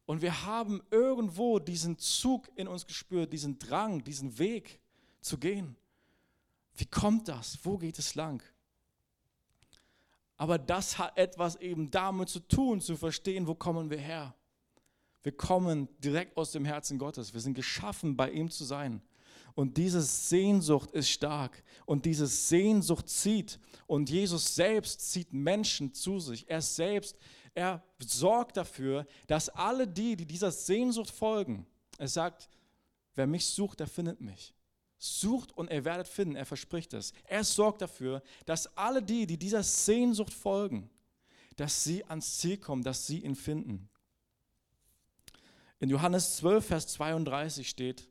Und 0.05 0.21
wir 0.21 0.45
haben 0.45 0.81
irgendwo 0.91 1.59
diesen 1.59 1.97
Zug 1.97 2.49
in 2.55 2.67
uns 2.67 2.85
gespürt, 2.85 3.33
diesen 3.33 3.57
Drang, 3.57 4.03
diesen 4.03 4.37
Weg 4.37 4.79
zu 5.19 5.37
gehen. 5.37 5.75
Wie 6.75 6.85
kommt 6.85 7.27
das? 7.27 7.57
Wo 7.63 7.77
geht 7.77 7.97
es 7.99 8.15
lang? 8.15 8.43
Aber 10.37 10.57
das 10.57 10.97
hat 10.97 11.17
etwas 11.17 11.55
eben 11.57 11.91
damit 11.91 12.29
zu 12.29 12.39
tun, 12.39 12.81
zu 12.81 12.95
verstehen, 12.97 13.47
wo 13.47 13.55
kommen 13.55 13.89
wir 13.89 13.99
her. 13.99 14.35
Wir 15.23 15.31
kommen 15.31 15.87
direkt 15.99 16.37
aus 16.37 16.51
dem 16.51 16.65
Herzen 16.65 16.97
Gottes. 16.97 17.33
Wir 17.33 17.41
sind 17.41 17.53
geschaffen, 17.53 18.15
bei 18.17 18.31
ihm 18.31 18.49
zu 18.49 18.63
sein. 18.63 19.01
Und 19.53 19.77
diese 19.77 20.01
Sehnsucht 20.01 20.91
ist 20.91 21.09
stark. 21.09 21.63
Und 21.85 22.05
diese 22.05 22.25
Sehnsucht 22.25 23.09
zieht. 23.09 23.59
Und 23.85 24.09
Jesus 24.09 24.55
selbst 24.55 25.11
zieht 25.11 25.33
Menschen 25.33 25.93
zu 25.93 26.19
sich. 26.19 26.49
Er 26.49 26.61
selbst 26.61 27.17
Er 27.53 27.83
sorgt 27.99 28.55
dafür, 28.57 29.05
dass 29.27 29.49
alle 29.49 29.87
die, 29.87 30.15
die 30.15 30.25
dieser 30.25 30.51
Sehnsucht 30.51 31.11
folgen, 31.11 31.67
er 31.97 32.07
sagt, 32.07 32.49
wer 33.13 33.27
mich 33.27 33.45
sucht, 33.45 33.81
der 33.81 33.87
findet 33.87 34.21
mich. 34.21 34.55
Sucht 34.97 35.51
und 35.57 35.69
ihr 35.69 35.83
werdet 35.83 36.07
finden, 36.07 36.35
er 36.35 36.45
verspricht 36.45 36.93
es. 36.93 37.11
Er 37.25 37.43
sorgt 37.43 37.81
dafür, 37.81 38.23
dass 38.45 38.75
alle 38.77 39.03
die, 39.03 39.27
die 39.27 39.37
dieser 39.37 39.63
Sehnsucht 39.63 40.33
folgen, 40.33 40.89
dass 41.57 41.83
sie 41.83 42.05
ans 42.05 42.37
Ziel 42.37 42.57
kommen, 42.57 42.83
dass 42.83 43.05
sie 43.05 43.19
ihn 43.19 43.35
finden. 43.35 43.89
In 45.81 45.89
Johannes 45.89 46.37
12, 46.37 46.65
Vers 46.65 46.87
32 46.89 47.67
steht, 47.67 48.07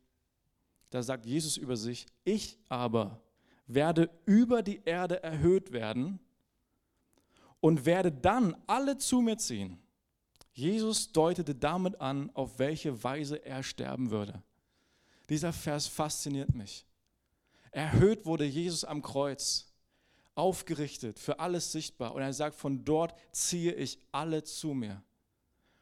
da 0.90 1.04
sagt 1.04 1.24
Jesus 1.24 1.56
über 1.56 1.76
sich, 1.76 2.06
ich 2.24 2.58
aber 2.68 3.22
werde 3.68 4.10
über 4.26 4.62
die 4.62 4.82
Erde 4.84 5.22
erhöht 5.22 5.70
werden 5.70 6.18
und 7.60 7.86
werde 7.86 8.10
dann 8.10 8.56
alle 8.66 8.98
zu 8.98 9.20
mir 9.20 9.38
ziehen. 9.38 9.78
Jesus 10.52 11.12
deutete 11.12 11.54
damit 11.54 12.00
an, 12.00 12.30
auf 12.34 12.58
welche 12.58 13.04
Weise 13.04 13.36
er 13.44 13.62
sterben 13.62 14.10
würde. 14.10 14.42
Dieser 15.28 15.52
Vers 15.52 15.86
fasziniert 15.86 16.52
mich. 16.52 16.84
Erhöht 17.70 18.26
wurde 18.26 18.46
Jesus 18.46 18.84
am 18.84 19.00
Kreuz, 19.00 19.72
aufgerichtet, 20.34 21.20
für 21.20 21.38
alles 21.38 21.70
sichtbar. 21.70 22.16
Und 22.16 22.22
er 22.22 22.32
sagt, 22.32 22.56
von 22.56 22.84
dort 22.84 23.14
ziehe 23.30 23.72
ich 23.74 24.00
alle 24.10 24.42
zu 24.42 24.74
mir. 24.74 25.04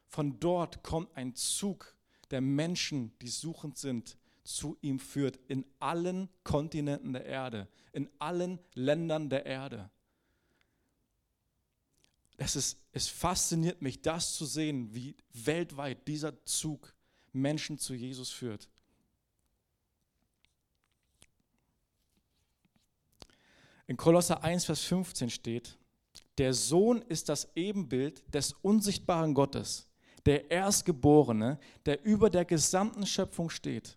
Von 0.08 0.40
dort 0.40 0.82
kommt 0.82 1.14
ein 1.16 1.34
Zug 1.34 1.94
der 2.30 2.40
Menschen, 2.40 3.16
die 3.20 3.28
suchend 3.28 3.78
sind, 3.78 4.16
zu 4.44 4.78
ihm 4.80 4.98
führt, 4.98 5.38
in 5.48 5.64
allen 5.78 6.28
Kontinenten 6.42 7.12
der 7.12 7.26
Erde, 7.26 7.68
in 7.92 8.08
allen 8.18 8.58
Ländern 8.74 9.28
der 9.28 9.44
Erde. 9.44 9.90
Es, 12.38 12.56
ist, 12.56 12.78
es 12.92 13.08
fasziniert 13.08 13.82
mich, 13.82 14.00
das 14.00 14.34
zu 14.34 14.46
sehen, 14.46 14.94
wie 14.94 15.16
weltweit 15.32 16.06
dieser 16.08 16.44
Zug 16.44 16.94
Menschen 17.32 17.78
zu 17.78 17.94
Jesus 17.94 18.30
führt. 18.30 18.68
In 23.86 23.96
Kolosser 23.96 24.44
1, 24.44 24.66
Vers 24.66 24.82
15 24.84 25.30
steht, 25.30 25.78
der 26.38 26.54
Sohn 26.54 27.02
ist 27.02 27.28
das 27.28 27.48
Ebenbild 27.56 28.22
des 28.32 28.52
unsichtbaren 28.62 29.34
Gottes, 29.34 29.87
der 30.28 30.50
Erstgeborene, 30.50 31.58
der 31.86 32.04
über 32.04 32.28
der 32.28 32.44
gesamten 32.44 33.06
Schöpfung 33.06 33.48
steht. 33.48 33.96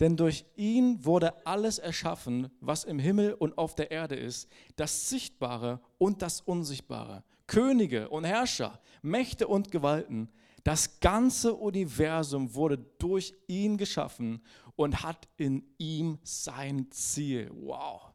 Denn 0.00 0.16
durch 0.16 0.44
ihn 0.56 1.04
wurde 1.04 1.46
alles 1.46 1.78
erschaffen, 1.78 2.50
was 2.60 2.82
im 2.82 2.98
Himmel 2.98 3.34
und 3.34 3.56
auf 3.56 3.76
der 3.76 3.92
Erde 3.92 4.16
ist, 4.16 4.48
das 4.74 5.08
Sichtbare 5.08 5.78
und 5.96 6.22
das 6.22 6.40
Unsichtbare, 6.40 7.22
Könige 7.46 8.08
und 8.08 8.24
Herrscher, 8.24 8.80
Mächte 9.00 9.46
und 9.46 9.70
Gewalten. 9.70 10.28
Das 10.64 10.98
ganze 10.98 11.54
Universum 11.54 12.52
wurde 12.52 12.78
durch 12.98 13.32
ihn 13.46 13.76
geschaffen 13.76 14.42
und 14.74 15.04
hat 15.04 15.28
in 15.36 15.62
ihm 15.78 16.18
sein 16.24 16.90
Ziel. 16.90 17.48
Wow 17.54 18.09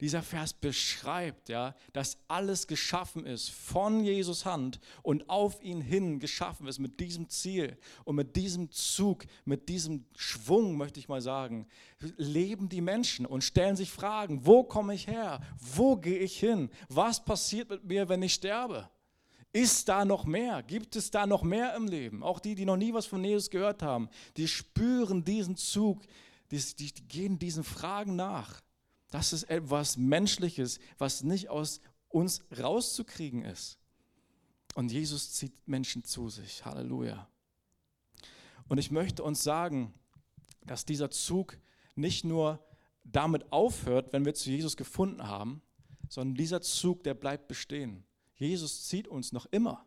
dieser 0.00 0.22
Vers 0.22 0.52
beschreibt, 0.52 1.48
ja, 1.48 1.74
dass 1.92 2.18
alles 2.28 2.66
geschaffen 2.66 3.26
ist 3.26 3.50
von 3.50 4.04
Jesus 4.04 4.46
Hand 4.46 4.80
und 5.02 5.28
auf 5.28 5.62
ihn 5.62 5.80
hin 5.80 6.20
geschaffen 6.20 6.66
ist 6.66 6.78
mit 6.78 7.00
diesem 7.00 7.28
Ziel 7.28 7.76
und 8.04 8.16
mit 8.16 8.36
diesem 8.36 8.70
Zug, 8.70 9.24
mit 9.44 9.68
diesem 9.68 10.04
Schwung, 10.16 10.76
möchte 10.76 11.00
ich 11.00 11.08
mal 11.08 11.20
sagen, 11.20 11.66
leben 12.16 12.68
die 12.68 12.80
Menschen 12.80 13.26
und 13.26 13.42
stellen 13.42 13.76
sich 13.76 13.90
Fragen, 13.90 14.46
wo 14.46 14.62
komme 14.62 14.94
ich 14.94 15.06
her? 15.06 15.40
Wo 15.58 15.96
gehe 15.96 16.18
ich 16.18 16.38
hin? 16.38 16.70
Was 16.88 17.24
passiert 17.24 17.70
mit 17.70 17.84
mir, 17.84 18.08
wenn 18.08 18.22
ich 18.22 18.34
sterbe? 18.34 18.88
Ist 19.52 19.88
da 19.88 20.04
noch 20.04 20.24
mehr? 20.24 20.62
Gibt 20.62 20.94
es 20.94 21.10
da 21.10 21.26
noch 21.26 21.42
mehr 21.42 21.74
im 21.74 21.86
Leben? 21.88 22.22
Auch 22.22 22.38
die, 22.38 22.54
die 22.54 22.66
noch 22.66 22.76
nie 22.76 22.92
was 22.92 23.06
von 23.06 23.24
Jesus 23.24 23.50
gehört 23.50 23.82
haben, 23.82 24.08
die 24.36 24.46
spüren 24.46 25.24
diesen 25.24 25.56
Zug, 25.56 26.02
die, 26.50 26.58
die, 26.76 26.92
die 26.92 27.08
gehen 27.08 27.38
diesen 27.38 27.64
Fragen 27.64 28.14
nach. 28.14 28.60
Das 29.10 29.32
ist 29.32 29.44
etwas 29.44 29.96
Menschliches, 29.96 30.80
was 30.98 31.22
nicht 31.22 31.48
aus 31.48 31.80
uns 32.08 32.42
rauszukriegen 32.58 33.44
ist. 33.44 33.78
Und 34.74 34.92
Jesus 34.92 35.32
zieht 35.32 35.52
Menschen 35.66 36.04
zu 36.04 36.28
sich. 36.28 36.64
Halleluja. 36.64 37.28
Und 38.68 38.78
ich 38.78 38.90
möchte 38.90 39.22
uns 39.22 39.42
sagen, 39.42 39.94
dass 40.62 40.84
dieser 40.84 41.10
Zug 41.10 41.58
nicht 41.94 42.24
nur 42.24 42.64
damit 43.04 43.50
aufhört, 43.50 44.12
wenn 44.12 44.24
wir 44.24 44.34
zu 44.34 44.50
Jesus 44.50 44.76
gefunden 44.76 45.24
haben, 45.26 45.62
sondern 46.08 46.36
dieser 46.36 46.60
Zug, 46.60 47.02
der 47.02 47.14
bleibt 47.14 47.48
bestehen. 47.48 48.04
Jesus 48.34 48.86
zieht 48.86 49.08
uns 49.08 49.32
noch 49.32 49.46
immer. 49.46 49.84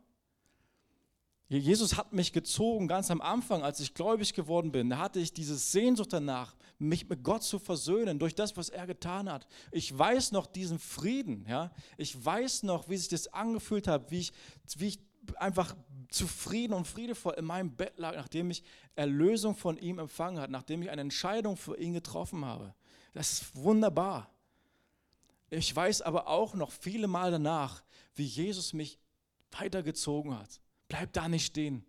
Jesus 1.60 1.98
hat 1.98 2.14
mich 2.14 2.32
gezogen 2.32 2.88
ganz 2.88 3.12
am 3.12 3.20
Anfang, 3.20 3.62
als 3.62 3.82
ich 3.82 3.94
gläubig 3.94 4.34
geworden 4.34 4.72
bin. 4.72 4.90
Da 4.90 5.00
hatte 5.00 5.20
ich 5.20 5.34
diese 5.34 5.58
Sehnsucht 5.58 6.14
danach, 6.14 6.56
mich 6.80 7.10
mit 7.10 7.24
Gott 7.24 7.44
zu 7.44 7.60
versöhnen 7.60 8.20
durch 8.20 8.34
das, 8.36 8.56
was 8.56 8.70
er 8.70 8.88
getan 8.88 9.30
hat. 9.30 9.46
Ich 9.72 9.98
weiß 9.98 10.32
noch 10.32 10.48
diesen 10.48 10.80
Frieden. 10.80 11.46
Ja? 11.50 11.72
Ich 11.98 12.24
weiß 12.24 12.64
noch, 12.64 12.88
wie 12.88 12.96
sich 12.96 13.10
das 13.10 13.34
angefühlt 13.34 13.88
hat, 13.88 14.12
wie 14.12 14.20
ich, 14.20 14.32
wie 14.78 14.88
ich 14.88 15.00
einfach 15.36 15.76
zufrieden 16.10 16.74
und 16.74 16.88
friedevoll 16.88 17.34
in 17.34 17.46
meinem 17.46 17.76
Bett 17.76 17.98
lag, 17.98 18.16
nachdem 18.16 18.50
ich 18.50 18.64
Erlösung 18.96 19.56
von 19.56 19.78
ihm 19.78 20.00
empfangen 20.00 20.40
habe, 20.40 20.52
nachdem 20.54 20.82
ich 20.82 20.90
eine 20.90 21.02
Entscheidung 21.02 21.58
für 21.58 21.78
ihn 21.78 21.92
getroffen 21.92 22.46
habe. 22.46 22.74
Das 23.12 23.34
ist 23.34 23.56
wunderbar. 23.58 24.30
Ich 25.50 25.76
weiß 25.76 26.02
aber 26.02 26.28
auch 26.28 26.54
noch 26.54 26.72
viele 26.72 27.08
Mal 27.08 27.30
danach, 27.30 27.84
wie 28.16 28.24
Jesus 28.24 28.72
mich 28.72 28.98
weitergezogen 29.52 30.40
hat 30.40 30.61
Bleib 30.91 31.13
da 31.13 31.30
nicht 31.30 31.45
stehen. 31.45 31.86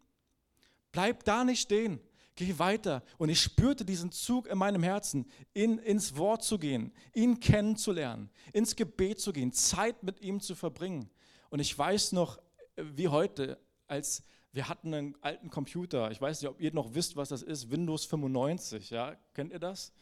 Bleib 0.92 1.24
da 1.24 1.42
nicht 1.42 1.62
stehen. 1.62 1.98
Geh 2.36 2.56
weiter. 2.60 3.02
Und 3.18 3.30
ich 3.30 3.40
spürte 3.40 3.84
diesen 3.84 4.12
Zug 4.12 4.46
in 4.46 4.56
meinem 4.56 4.84
Herzen, 4.84 5.26
in, 5.54 5.78
ins 5.78 6.16
Wort 6.16 6.44
zu 6.44 6.56
gehen, 6.56 6.92
ihn 7.12 7.40
kennenzulernen, 7.40 8.30
ins 8.52 8.76
Gebet 8.76 9.20
zu 9.20 9.32
gehen, 9.32 9.52
Zeit 9.52 10.04
mit 10.04 10.20
ihm 10.20 10.40
zu 10.40 10.54
verbringen. 10.54 11.10
Und 11.50 11.58
ich 11.58 11.76
weiß 11.76 12.12
noch, 12.12 12.38
wie 12.76 13.08
heute, 13.08 13.58
als 13.88 14.22
wir 14.52 14.68
hatten 14.68 14.94
einen 14.94 15.16
alten 15.20 15.50
Computer, 15.50 16.12
ich 16.12 16.20
weiß 16.20 16.40
nicht, 16.40 16.48
ob 16.48 16.60
ihr 16.60 16.72
noch 16.72 16.94
wisst, 16.94 17.16
was 17.16 17.30
das 17.30 17.42
ist, 17.42 17.72
Windows 17.72 18.04
95, 18.04 18.90
ja, 18.90 19.16
kennt 19.34 19.50
ihr 19.50 19.58
das? 19.58 19.92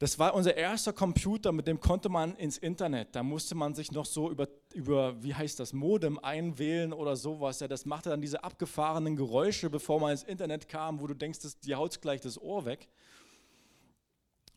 Das 0.00 0.18
war 0.18 0.32
unser 0.32 0.56
erster 0.56 0.94
Computer, 0.94 1.52
mit 1.52 1.66
dem 1.66 1.78
konnte 1.78 2.08
man 2.08 2.34
ins 2.36 2.56
Internet. 2.56 3.14
Da 3.14 3.22
musste 3.22 3.54
man 3.54 3.74
sich 3.74 3.92
noch 3.92 4.06
so 4.06 4.30
über, 4.30 4.48
über 4.72 5.22
wie 5.22 5.34
heißt 5.34 5.60
das, 5.60 5.74
Modem 5.74 6.18
einwählen 6.18 6.94
oder 6.94 7.16
sowas. 7.16 7.60
Ja, 7.60 7.68
das 7.68 7.84
machte 7.84 8.08
dann 8.08 8.22
diese 8.22 8.42
abgefahrenen 8.42 9.14
Geräusche, 9.14 9.68
bevor 9.68 10.00
man 10.00 10.12
ins 10.12 10.22
Internet 10.22 10.70
kam, 10.70 11.02
wo 11.02 11.06
du 11.06 11.12
denkst, 11.12 11.40
das, 11.40 11.60
die 11.60 11.74
haut 11.74 12.00
gleich 12.00 12.22
das 12.22 12.40
Ohr 12.40 12.64
weg. 12.64 12.88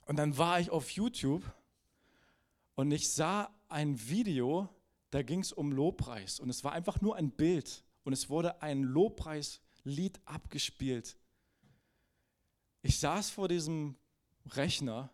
Und 0.05 0.15
dann 0.15 0.37
war 0.37 0.61
ich 0.61 0.69
auf 0.69 0.89
YouTube 0.91 1.43
und 2.75 2.89
ich 2.93 3.11
sah 3.11 3.53
ein 3.67 3.99
Video, 4.07 4.69
da 5.09 5.23
ging 5.23 5.41
es 5.41 5.51
um 5.51 5.73
Lobpreis. 5.73 6.39
Und 6.39 6.49
es 6.49 6.63
war 6.63 6.71
einfach 6.71 7.01
nur 7.01 7.17
ein 7.17 7.31
Bild 7.31 7.83
und 8.05 8.13
es 8.13 8.29
wurde 8.29 8.61
ein 8.61 8.83
Lobpreislied 8.83 10.21
abgespielt. 10.23 11.17
Ich 12.81 12.97
saß 12.97 13.29
vor 13.29 13.49
diesem 13.49 13.97
Rechner 14.45 15.12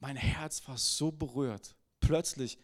mein 0.00 0.16
Herz 0.16 0.66
war 0.66 0.76
so 0.76 1.12
berührt. 1.12 1.76
Plötzlich, 2.00 2.58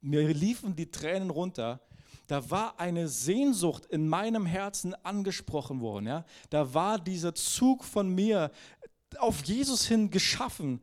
mir 0.00 0.28
liefen 0.28 0.76
die 0.76 0.90
Tränen 0.90 1.30
runter. 1.30 1.80
Da 2.26 2.50
war 2.50 2.78
eine 2.78 3.08
Sehnsucht 3.08 3.86
in 3.86 4.08
meinem 4.08 4.46
Herzen 4.46 4.94
angesprochen 5.04 5.80
worden. 5.80 6.06
Ja? 6.06 6.24
Da 6.50 6.74
war 6.74 6.98
dieser 6.98 7.34
Zug 7.34 7.84
von 7.84 8.08
mir 8.08 8.50
auf 9.18 9.44
Jesus 9.44 9.86
hin 9.86 10.10
geschaffen 10.10 10.80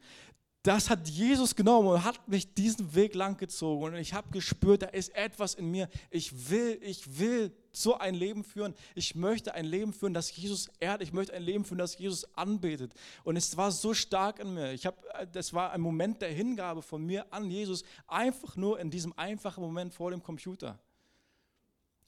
das 0.68 0.90
hat 0.90 1.08
Jesus 1.08 1.56
genommen 1.56 1.88
und 1.88 2.04
hat 2.04 2.28
mich 2.28 2.54
diesen 2.54 2.94
Weg 2.94 3.16
lang 3.16 3.38
gezogen. 3.38 3.86
Und 3.86 3.96
ich 3.96 4.14
habe 4.14 4.30
gespürt, 4.32 4.82
da 4.82 4.88
ist 4.88 5.16
etwas 5.16 5.54
in 5.54 5.72
mir. 5.72 5.88
Ich 6.10 6.50
will, 6.50 6.78
ich 6.82 7.18
will 7.18 7.54
so 7.82 7.98
ein 7.98 8.16
Leben 8.16 8.44
führen. 8.44 8.74
Ich 8.96 9.16
möchte 9.16 9.54
ein 9.54 9.66
Leben 9.66 9.94
führen, 9.94 10.14
das 10.14 10.36
Jesus 10.36 10.70
ehrt. 10.80 11.02
Ich 11.02 11.14
möchte 11.14 11.34
ein 11.34 11.44
Leben 11.44 11.66
führen, 11.66 11.78
das 11.78 11.98
Jesus 11.98 12.26
anbetet. 12.36 12.94
Und 13.24 13.36
es 13.36 13.56
war 13.58 13.72
so 13.72 13.94
stark 13.94 14.40
in 14.40 14.54
mir. 14.54 14.74
Ich 14.74 14.86
habe, 14.86 14.98
das 15.32 15.54
war 15.54 15.72
ein 15.72 15.82
Moment 15.82 16.22
der 16.22 16.32
Hingabe 16.32 16.82
von 16.82 17.06
mir 17.06 17.32
an 17.32 17.50
Jesus, 17.50 17.84
einfach 18.08 18.56
nur 18.56 18.80
in 18.80 18.90
diesem 18.90 19.14
einfachen 19.18 19.62
Moment 19.62 19.94
vor 19.94 20.12
dem 20.12 20.22
Computer. 20.22 20.80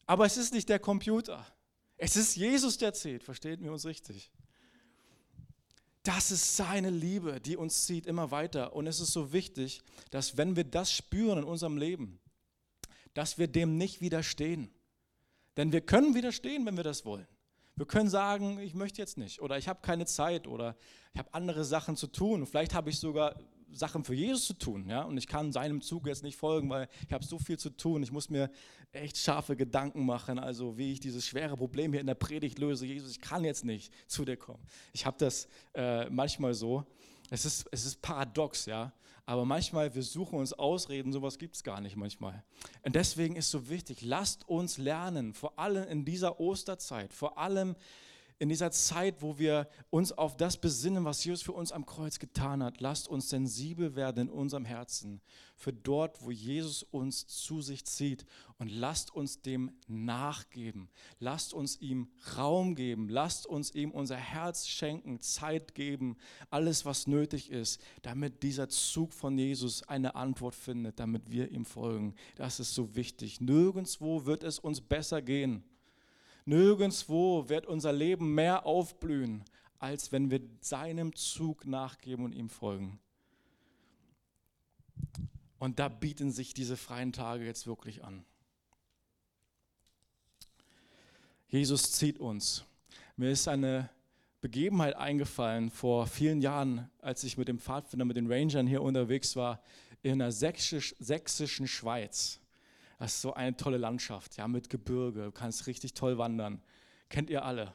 Aber 0.06 0.26
es 0.26 0.38
ist 0.38 0.54
nicht 0.54 0.70
der 0.70 0.80
Computer. 0.80 1.46
Es 1.98 2.16
ist 2.16 2.36
Jesus, 2.36 2.78
der 2.78 2.94
zählt. 2.94 3.24
Versteht 3.24 3.62
mir 3.62 3.72
uns 3.72 3.86
richtig? 3.86 4.32
Das 6.04 6.32
ist 6.32 6.56
seine 6.56 6.90
Liebe, 6.90 7.40
die 7.42 7.58
uns 7.58 7.86
zieht 7.86 8.08
immer 8.08 8.32
weiter. 8.32 8.74
Und 8.74 8.88
es 8.88 9.00
ist 9.00 9.12
so 9.12 9.34
wichtig, 9.34 9.82
dass 10.10 10.38
wenn 10.38 10.56
wir 10.56 10.64
das 10.64 10.92
spüren 10.92 11.40
in 11.40 11.44
unserem 11.44 11.78
Leben, 11.78 12.20
dass 13.14 13.38
wir 13.38 13.48
dem 13.48 13.78
nicht 13.78 14.02
widerstehen. 14.02 14.70
Denn 15.60 15.74
wir 15.74 15.82
können 15.82 16.16
widerstehen, 16.16 16.66
wenn 16.66 16.78
wir 16.78 16.86
das 16.86 17.04
wollen. 17.04 17.28
Wir 17.76 17.86
können 17.86 18.10
sagen, 18.10 18.60
ich 18.60 18.76
möchte 18.76 19.02
jetzt 19.02 19.18
nicht 19.18 19.42
oder 19.42 19.58
ich 19.58 19.68
habe 19.68 19.82
keine 19.82 20.06
Zeit 20.06 20.48
oder 20.48 20.78
ich 21.12 21.20
habe 21.20 21.34
andere 21.34 21.66
Sachen 21.66 21.98
zu 21.98 22.08
tun. 22.08 22.46
Vielleicht 22.46 22.74
habe 22.74 22.90
ich 22.90 22.98
sogar 22.98 23.36
Sachen 23.70 24.06
für 24.06 24.14
Jesus 24.14 24.46
zu 24.46 24.54
tun. 24.54 24.88
Ja? 24.88 25.02
Und 25.02 25.18
ich 25.18 25.28
kann 25.28 25.52
seinem 25.52 25.82
Zug 25.82 26.08
jetzt 26.08 26.24
nicht 26.24 26.38
folgen, 26.38 26.70
weil 26.70 26.88
ich 27.06 27.12
habe 27.12 27.26
so 27.26 27.38
viel 27.40 27.60
zu 27.60 27.72
tun. 27.72 28.02
Ich 28.04 28.12
muss 28.14 28.30
mir 28.30 28.50
echt 28.94 29.18
scharfe 29.18 29.58
Gedanken 29.58 30.06
machen, 30.06 30.40
also 30.40 30.78
wie 30.78 30.94
ich 30.94 31.02
dieses 31.02 31.28
schwere 31.28 31.58
Problem 31.58 31.92
hier 31.92 32.00
in 32.00 32.08
der 32.08 32.16
Predigt 32.16 32.58
löse. 32.58 32.86
Jesus, 32.86 33.12
ich 33.12 33.20
kann 33.20 33.44
jetzt 33.44 33.66
nicht 33.66 33.94
zu 34.08 34.24
dir 34.24 34.38
kommen. 34.38 34.64
Ich 34.94 35.06
habe 35.06 35.18
das 35.20 35.50
äh, 35.74 36.10
manchmal 36.10 36.54
so. 36.54 36.86
Es 37.30 37.44
ist, 37.44 37.68
es 37.74 37.86
ist 37.86 38.02
paradox, 38.02 38.66
ja. 38.66 38.94
Aber 39.30 39.46
manchmal, 39.46 39.94
wir 39.94 40.02
suchen 40.02 40.40
uns 40.40 40.54
Ausreden, 40.54 41.14
sowas 41.14 41.38
gibt 41.38 41.56
es 41.56 41.64
gar 41.64 41.82
nicht 41.82 41.96
manchmal. 41.96 42.44
Und 42.82 42.96
deswegen 42.96 43.36
ist 43.36 43.52
so 43.52 43.70
wichtig, 43.70 44.02
lasst 44.02 44.50
uns 44.50 44.80
lernen, 44.80 45.36
vor 45.36 45.60
allem 45.60 45.88
in 45.88 46.04
dieser 46.04 46.40
Osterzeit, 46.40 47.14
vor 47.14 47.38
allem 47.38 47.76
in 48.40 48.48
dieser 48.48 48.72
Zeit, 48.72 49.22
wo 49.22 49.38
wir 49.38 49.68
uns 49.90 50.14
auf 50.14 50.38
das 50.38 50.56
besinnen, 50.56 51.04
was 51.04 51.24
Jesus 51.26 51.42
für 51.42 51.52
uns 51.52 51.74
am 51.74 51.86
Kreuz 51.86 52.20
getan 52.20 52.64
hat, 52.64 52.80
lasst 52.80 53.10
uns 53.10 53.30
sensibel 53.30 53.98
werden 53.98 54.30
in 54.30 54.34
unserem 54.34 54.64
Herzen 54.64 55.22
für 55.58 55.74
dort, 55.74 56.22
wo 56.24 56.32
Jesus 56.32 56.84
uns 56.84 57.28
zu 57.28 57.62
sich 57.62 57.84
zieht 57.84 58.26
und 58.58 58.72
lasst 58.72 59.14
uns 59.14 59.42
dem 59.42 59.72
nachgeben. 59.88 60.90
Lasst 61.20 61.54
uns 61.54 61.82
ihm 61.82 62.08
Raum 62.38 62.76
geben, 62.76 63.10
lasst 63.10 63.46
uns 63.46 63.76
ihm 63.76 63.92
unser 63.92 64.16
Herz 64.16 64.68
schenken, 64.68 65.20
Zeit 65.20 65.76
geben, 65.76 66.16
alles, 66.50 66.86
was 66.86 67.08
nötig 67.08 67.52
ist, 67.52 67.82
damit 68.04 68.42
dieser 68.42 68.70
Zug 68.70 69.14
von 69.14 69.38
Jesus 69.38 69.84
eine 69.84 70.16
Antwort 70.16 70.56
findet, 70.56 70.98
damit 71.02 71.30
wir 71.30 71.52
ihm 71.52 71.66
folgen. 71.66 72.16
Das 72.38 72.62
ist 72.62 72.74
so 72.74 72.96
wichtig. 72.96 73.42
Nirgendwo 73.42 74.26
wird 74.26 74.44
es 74.44 74.60
uns 74.60 74.80
besser 74.80 75.22
gehen 75.22 75.66
Nirgendwo 76.46 77.48
wird 77.50 77.66
unser 77.66 77.94
Leben 77.94 78.34
mehr 78.34 78.66
aufblühen, 78.66 79.44
als 79.78 80.12
wenn 80.12 80.32
wir 80.32 80.42
seinem 80.62 81.16
Zug 81.16 81.66
nachgeben 81.66 82.26
und 82.26 82.34
ihm 82.34 82.50
folgen. 82.50 83.00
Und 85.60 85.80
da 85.80 85.90
bieten 85.90 86.32
sich 86.32 86.54
diese 86.54 86.78
freien 86.78 87.12
Tage 87.12 87.46
jetzt 87.46 87.68
wirklich 87.68 88.04
an. 88.04 88.26
Jesus 91.50 91.92
zieht 91.94 92.20
uns. 92.20 92.64
Mir 93.18 93.32
ist 93.32 93.48
eine 93.48 93.90
Begebenheit 94.40 94.96
eingefallen 94.96 95.70
vor 95.70 96.08
vielen 96.08 96.42
Jahren, 96.42 96.90
als 97.02 97.24
ich 97.24 97.38
mit 97.38 97.48
dem 97.48 97.60
Pfadfinder, 97.60 98.06
mit 98.06 98.16
den 98.16 98.32
Rangern 98.32 98.68
hier 98.68 98.82
unterwegs 98.82 99.36
war, 99.36 99.62
in 100.02 100.20
der 100.20 100.32
sächsischen 100.32 101.68
Schweiz. 101.68 102.40
Das 103.00 103.16
ist 103.16 103.22
so 103.22 103.34
eine 103.34 103.56
tolle 103.56 103.78
Landschaft, 103.78 104.36
ja, 104.36 104.48
mit 104.48 104.70
Gebirge. 104.70 105.24
Du 105.24 105.32
kannst 105.32 105.68
richtig 105.68 105.94
toll 105.94 106.18
wandern. 106.18 106.62
Kennt 107.08 107.30
ihr 107.30 107.46
alle. 107.46 107.74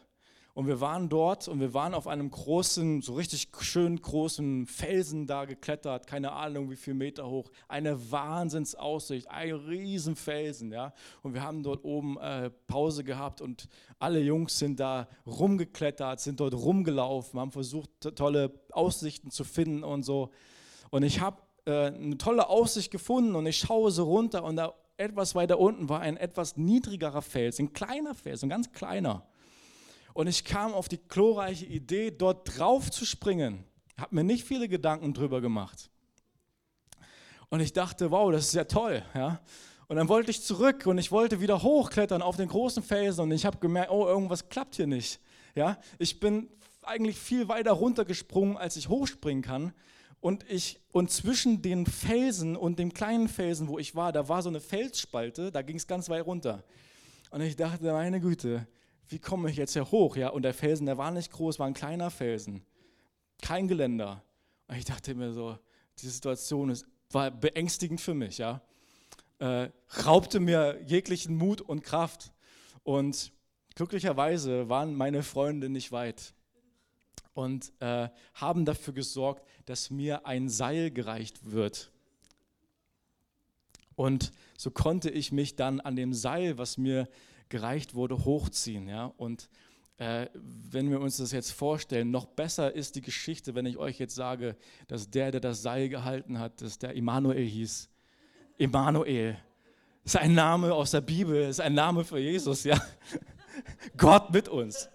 Und 0.52 0.68
wir 0.68 0.80
waren 0.80 1.08
dort 1.08 1.48
und 1.48 1.58
wir 1.58 1.74
waren 1.74 1.94
auf 1.94 2.06
einem 2.06 2.30
großen, 2.30 3.02
so 3.02 3.14
richtig 3.14 3.48
schön 3.60 4.00
großen 4.00 4.66
Felsen 4.66 5.26
da 5.26 5.46
geklettert, 5.46 6.06
keine 6.06 6.30
Ahnung 6.30 6.70
wie 6.70 6.76
viel 6.76 6.94
Meter 6.94 7.28
hoch. 7.28 7.50
Eine 7.66 8.12
Wahnsinnsaussicht, 8.12 9.28
ein 9.28 9.52
Riesenfelsen, 9.52 10.70
ja. 10.70 10.92
Und 11.22 11.34
wir 11.34 11.42
haben 11.42 11.64
dort 11.64 11.84
oben 11.84 12.18
äh, 12.18 12.50
Pause 12.68 13.02
gehabt 13.02 13.40
und 13.40 13.66
alle 13.98 14.20
Jungs 14.20 14.56
sind 14.58 14.78
da 14.78 15.08
rumgeklettert, 15.26 16.20
sind 16.20 16.38
dort 16.38 16.54
rumgelaufen, 16.54 17.40
haben 17.40 17.50
versucht, 17.50 17.90
tolle 18.14 18.52
Aussichten 18.70 19.32
zu 19.32 19.42
finden 19.42 19.82
und 19.82 20.04
so. 20.04 20.30
Und 20.90 21.02
ich 21.02 21.20
habe 21.20 21.42
äh, 21.64 21.86
eine 21.86 22.16
tolle 22.16 22.48
Aussicht 22.48 22.92
gefunden 22.92 23.34
und 23.34 23.46
ich 23.46 23.58
schaue 23.58 23.90
so 23.90 24.04
runter 24.04 24.44
und 24.44 24.54
da 24.54 24.72
etwas 24.96 25.34
weiter 25.34 25.58
unten 25.58 25.88
war 25.88 26.00
ein 26.00 26.16
etwas 26.16 26.56
niedrigerer 26.56 27.22
Fels, 27.22 27.58
ein 27.58 27.72
kleiner 27.72 28.14
Fels, 28.14 28.42
ein 28.42 28.48
ganz 28.48 28.72
kleiner. 28.72 29.26
Und 30.12 30.28
ich 30.28 30.44
kam 30.44 30.72
auf 30.72 30.88
die 30.88 31.00
glorreiche 31.08 31.66
Idee, 31.66 32.10
dort 32.12 32.56
drauf 32.58 32.90
zu 32.90 33.04
springen. 33.04 33.64
Habe 33.98 34.14
mir 34.14 34.24
nicht 34.24 34.44
viele 34.44 34.68
Gedanken 34.68 35.12
drüber 35.12 35.40
gemacht. 35.40 35.90
Und 37.48 37.60
ich 37.60 37.72
dachte, 37.72 38.10
wow, 38.10 38.30
das 38.30 38.46
ist 38.46 38.54
ja 38.54 38.64
toll. 38.64 39.02
Ja? 39.14 39.40
Und 39.88 39.96
dann 39.96 40.08
wollte 40.08 40.30
ich 40.30 40.42
zurück 40.42 40.86
und 40.86 40.98
ich 40.98 41.10
wollte 41.12 41.40
wieder 41.40 41.62
hochklettern 41.62 42.22
auf 42.22 42.36
den 42.36 42.48
großen 42.48 42.82
Felsen 42.82 43.22
und 43.22 43.32
ich 43.32 43.44
habe 43.44 43.58
gemerkt, 43.58 43.90
oh, 43.90 44.06
irgendwas 44.06 44.48
klappt 44.48 44.76
hier 44.76 44.86
nicht. 44.86 45.20
Ja? 45.54 45.78
Ich 45.98 46.20
bin 46.20 46.48
eigentlich 46.82 47.18
viel 47.18 47.48
weiter 47.48 47.72
runtergesprungen, 47.72 48.56
als 48.56 48.76
ich 48.76 48.88
hochspringen 48.88 49.42
kann. 49.42 49.72
Und, 50.24 50.50
ich, 50.50 50.80
und 50.90 51.10
zwischen 51.10 51.60
den 51.60 51.84
Felsen 51.84 52.56
und 52.56 52.78
dem 52.78 52.94
kleinen 52.94 53.28
Felsen, 53.28 53.68
wo 53.68 53.78
ich 53.78 53.94
war, 53.94 54.10
da 54.10 54.26
war 54.26 54.40
so 54.40 54.48
eine 54.48 54.62
Felsspalte, 54.62 55.52
da 55.52 55.60
ging 55.60 55.76
es 55.76 55.86
ganz 55.86 56.08
weit 56.08 56.24
runter. 56.24 56.64
Und 57.30 57.42
ich 57.42 57.56
dachte, 57.56 57.92
meine 57.92 58.20
Güte, 58.20 58.66
wie 59.08 59.18
komme 59.18 59.50
ich 59.50 59.58
jetzt 59.58 59.74
hier 59.74 59.90
hoch? 59.90 60.16
Ja, 60.16 60.30
und 60.30 60.40
der 60.40 60.54
Felsen, 60.54 60.86
der 60.86 60.96
war 60.96 61.10
nicht 61.10 61.30
groß, 61.30 61.58
war 61.58 61.66
ein 61.66 61.74
kleiner 61.74 62.10
Felsen. 62.10 62.64
Kein 63.42 63.68
Geländer. 63.68 64.24
Und 64.66 64.76
ich 64.76 64.86
dachte 64.86 65.14
mir 65.14 65.30
so, 65.34 65.58
die 65.98 66.08
Situation 66.08 66.70
ist, 66.70 66.86
war 67.10 67.30
beängstigend 67.30 68.00
für 68.00 68.14
mich, 68.14 68.38
ja. 68.38 68.62
Äh, 69.40 69.68
raubte 70.06 70.40
mir 70.40 70.80
jeglichen 70.86 71.36
Mut 71.36 71.60
und 71.60 71.84
Kraft. 71.84 72.32
Und 72.82 73.30
glücklicherweise 73.74 74.70
waren 74.70 74.94
meine 74.94 75.22
Freunde 75.22 75.68
nicht 75.68 75.92
weit 75.92 76.32
und 77.34 77.72
äh, 77.80 78.08
haben 78.34 78.64
dafür 78.64 78.94
gesorgt, 78.94 79.46
dass 79.66 79.90
mir 79.90 80.26
ein 80.26 80.48
Seil 80.48 80.90
gereicht 80.90 81.50
wird. 81.50 81.90
Und 83.96 84.32
so 84.56 84.70
konnte 84.70 85.10
ich 85.10 85.32
mich 85.32 85.56
dann 85.56 85.80
an 85.80 85.96
dem 85.96 86.14
Seil, 86.14 86.58
was 86.58 86.78
mir 86.78 87.08
gereicht 87.48 87.94
wurde, 87.94 88.24
hochziehen. 88.24 88.88
Ja? 88.88 89.12
Und 89.16 89.48
äh, 89.98 90.26
wenn 90.34 90.90
wir 90.90 91.00
uns 91.00 91.18
das 91.18 91.32
jetzt 91.32 91.52
vorstellen, 91.52 92.10
noch 92.10 92.26
besser 92.26 92.72
ist 92.74 92.96
die 92.96 93.00
Geschichte, 93.00 93.54
wenn 93.54 93.66
ich 93.66 93.76
euch 93.76 93.98
jetzt 93.98 94.14
sage, 94.14 94.56
dass 94.88 95.10
der, 95.10 95.30
der 95.30 95.40
das 95.40 95.62
Seil 95.62 95.88
gehalten 95.88 96.38
hat, 96.38 96.60
dass 96.60 96.78
der 96.78 96.94
Immanuel 96.94 97.46
hieß. 97.46 97.88
Immanuel. 98.58 99.36
Ist 100.04 100.16
ein 100.16 100.34
Name 100.34 100.74
aus 100.74 100.90
der 100.90 101.00
Bibel, 101.00 101.48
ist 101.48 101.60
ein 101.60 101.74
Name 101.74 102.04
für 102.04 102.18
Jesus, 102.18 102.64
ja. 102.64 102.80
Gott 103.96 104.32
mit 104.32 104.48
uns. 104.48 104.88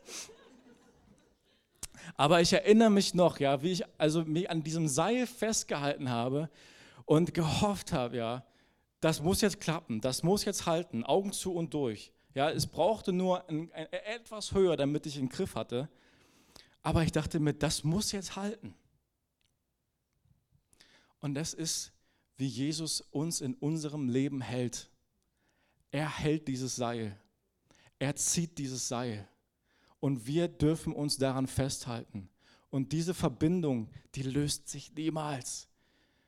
Aber 2.20 2.42
ich 2.42 2.52
erinnere 2.52 2.90
mich 2.90 3.14
noch, 3.14 3.40
ja, 3.40 3.64
wie 3.64 3.72
ich 3.72 3.84
also 3.98 4.26
mich 4.26 4.50
an 4.50 4.62
diesem 4.62 4.90
Seil 4.90 5.26
festgehalten 5.26 6.10
habe 6.10 6.50
und 7.06 7.34
gehofft 7.34 7.94
habe, 7.94 8.18
ja, 8.18 8.46
das 9.00 9.22
muss 9.22 9.40
jetzt 9.40 9.62
klappen, 9.62 10.02
das 10.02 10.22
muss 10.22 10.44
jetzt 10.44 10.66
halten, 10.66 11.06
Augen 11.06 11.32
zu 11.32 11.54
und 11.54 11.74
durch. 11.74 12.12
Ja, 12.34 12.52
es 12.52 12.68
brauchte 12.68 13.14
nur 13.14 13.48
ein, 13.48 13.72
ein, 13.72 13.88
etwas 13.94 14.52
höher, 14.52 14.76
damit 14.76 15.06
ich 15.06 15.18
einen 15.18 15.30
Griff 15.30 15.56
hatte. 15.56 15.88
Aber 16.82 17.04
ich 17.04 17.14
dachte 17.14 17.40
mir, 17.40 17.54
das 17.54 17.86
muss 17.86 18.12
jetzt 18.12 18.36
halten. 18.36 18.76
Und 21.22 21.36
das 21.36 21.54
ist, 21.54 21.94
wie 22.36 22.48
Jesus 22.48 23.00
uns 23.00 23.40
in 23.40 23.54
unserem 23.54 24.10
Leben 24.10 24.42
hält. 24.42 24.90
Er 25.90 26.18
hält 26.18 26.50
dieses 26.50 26.76
Seil. 26.76 27.18
Er 27.98 28.18
zieht 28.18 28.58
dieses 28.58 28.90
Seil 28.90 29.26
und 30.00 30.28
wir 30.28 30.48
dürfen 30.48 30.94
uns 30.94 31.18
daran 31.18 31.48
festhalten. 31.48 32.30
Und 32.70 32.92
diese 32.92 33.14
Verbindung, 33.14 33.90
die 34.16 34.24
löst 34.24 34.70
sich 34.70 34.94
niemals. 34.94 35.68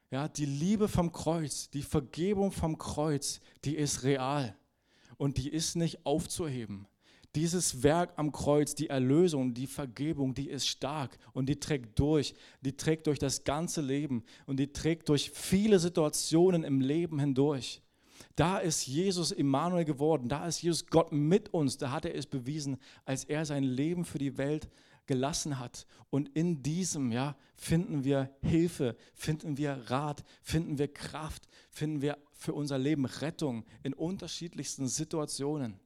Ja, 0.10 0.28
die 0.28 0.46
Liebe 0.46 0.88
vom 0.88 1.12
Kreuz, 1.12 1.70
die 1.70 1.84
Vergebung 1.84 2.52
vom 2.52 2.78
Kreuz, 2.78 3.40
die 3.64 3.78
ist 3.78 4.04
real 4.04 4.56
und 5.18 5.38
die 5.38 5.50
ist 5.50 5.76
nicht 5.76 6.06
aufzuheben. 6.06 6.88
Dieses 7.34 7.82
Werk 7.82 8.12
am 8.18 8.34
Kreuz, 8.34 8.76
die 8.76 8.90
Erlösung, 8.90 9.54
die 9.54 9.68
Vergebung, 9.68 10.34
die 10.34 10.50
ist 10.50 10.68
stark 10.68 11.18
und 11.32 11.48
die 11.48 11.62
trägt 11.62 11.98
durch. 11.98 12.34
Die 12.60 12.76
trägt 12.76 13.08
durch 13.08 13.20
das 13.20 13.46
ganze 13.46 13.80
Leben 13.80 14.24
und 14.46 14.58
die 14.58 14.74
trägt 14.74 15.08
durch 15.08 15.32
viele 15.32 15.80
Situationen 15.80 16.66
im 16.66 16.82
Leben 16.82 17.20
hindurch. 17.20 17.82
Da 18.36 18.60
ist 18.60 18.88
Jesus 18.88 19.32
Immanuel 19.32 19.86
geworden, 19.86 20.30
da 20.30 20.48
ist 20.48 20.62
Jesus 20.62 20.86
Gott 20.88 21.12
mit 21.12 21.54
uns, 21.54 21.78
da 21.78 21.92
hat 21.92 22.06
er 22.06 22.16
es 22.16 22.26
bewiesen, 22.26 22.78
als 23.06 23.24
er 23.26 23.46
sein 23.46 23.64
Leben 23.64 24.06
für 24.06 24.20
die 24.20 24.38
Welt 24.38 24.70
gelassen 25.06 25.60
hat. 25.60 25.86
Und 26.10 26.30
in 26.30 26.64
diesem 26.64 27.12
ja, 27.12 27.36
finden 27.56 28.04
wir 28.04 28.34
Hilfe, 28.42 28.96
finden 29.14 29.58
wir 29.58 29.74
Rat, 29.90 30.24
finden 30.42 30.78
wir 30.78 30.88
Kraft, 30.88 31.48
finden 31.70 32.02
wir 32.02 32.18
für 32.32 32.54
unser 32.54 32.78
Leben 32.78 33.06
Rettung 33.06 33.66
in 33.84 33.94
unterschiedlichsten 33.94 34.88
Situationen. 34.88 35.80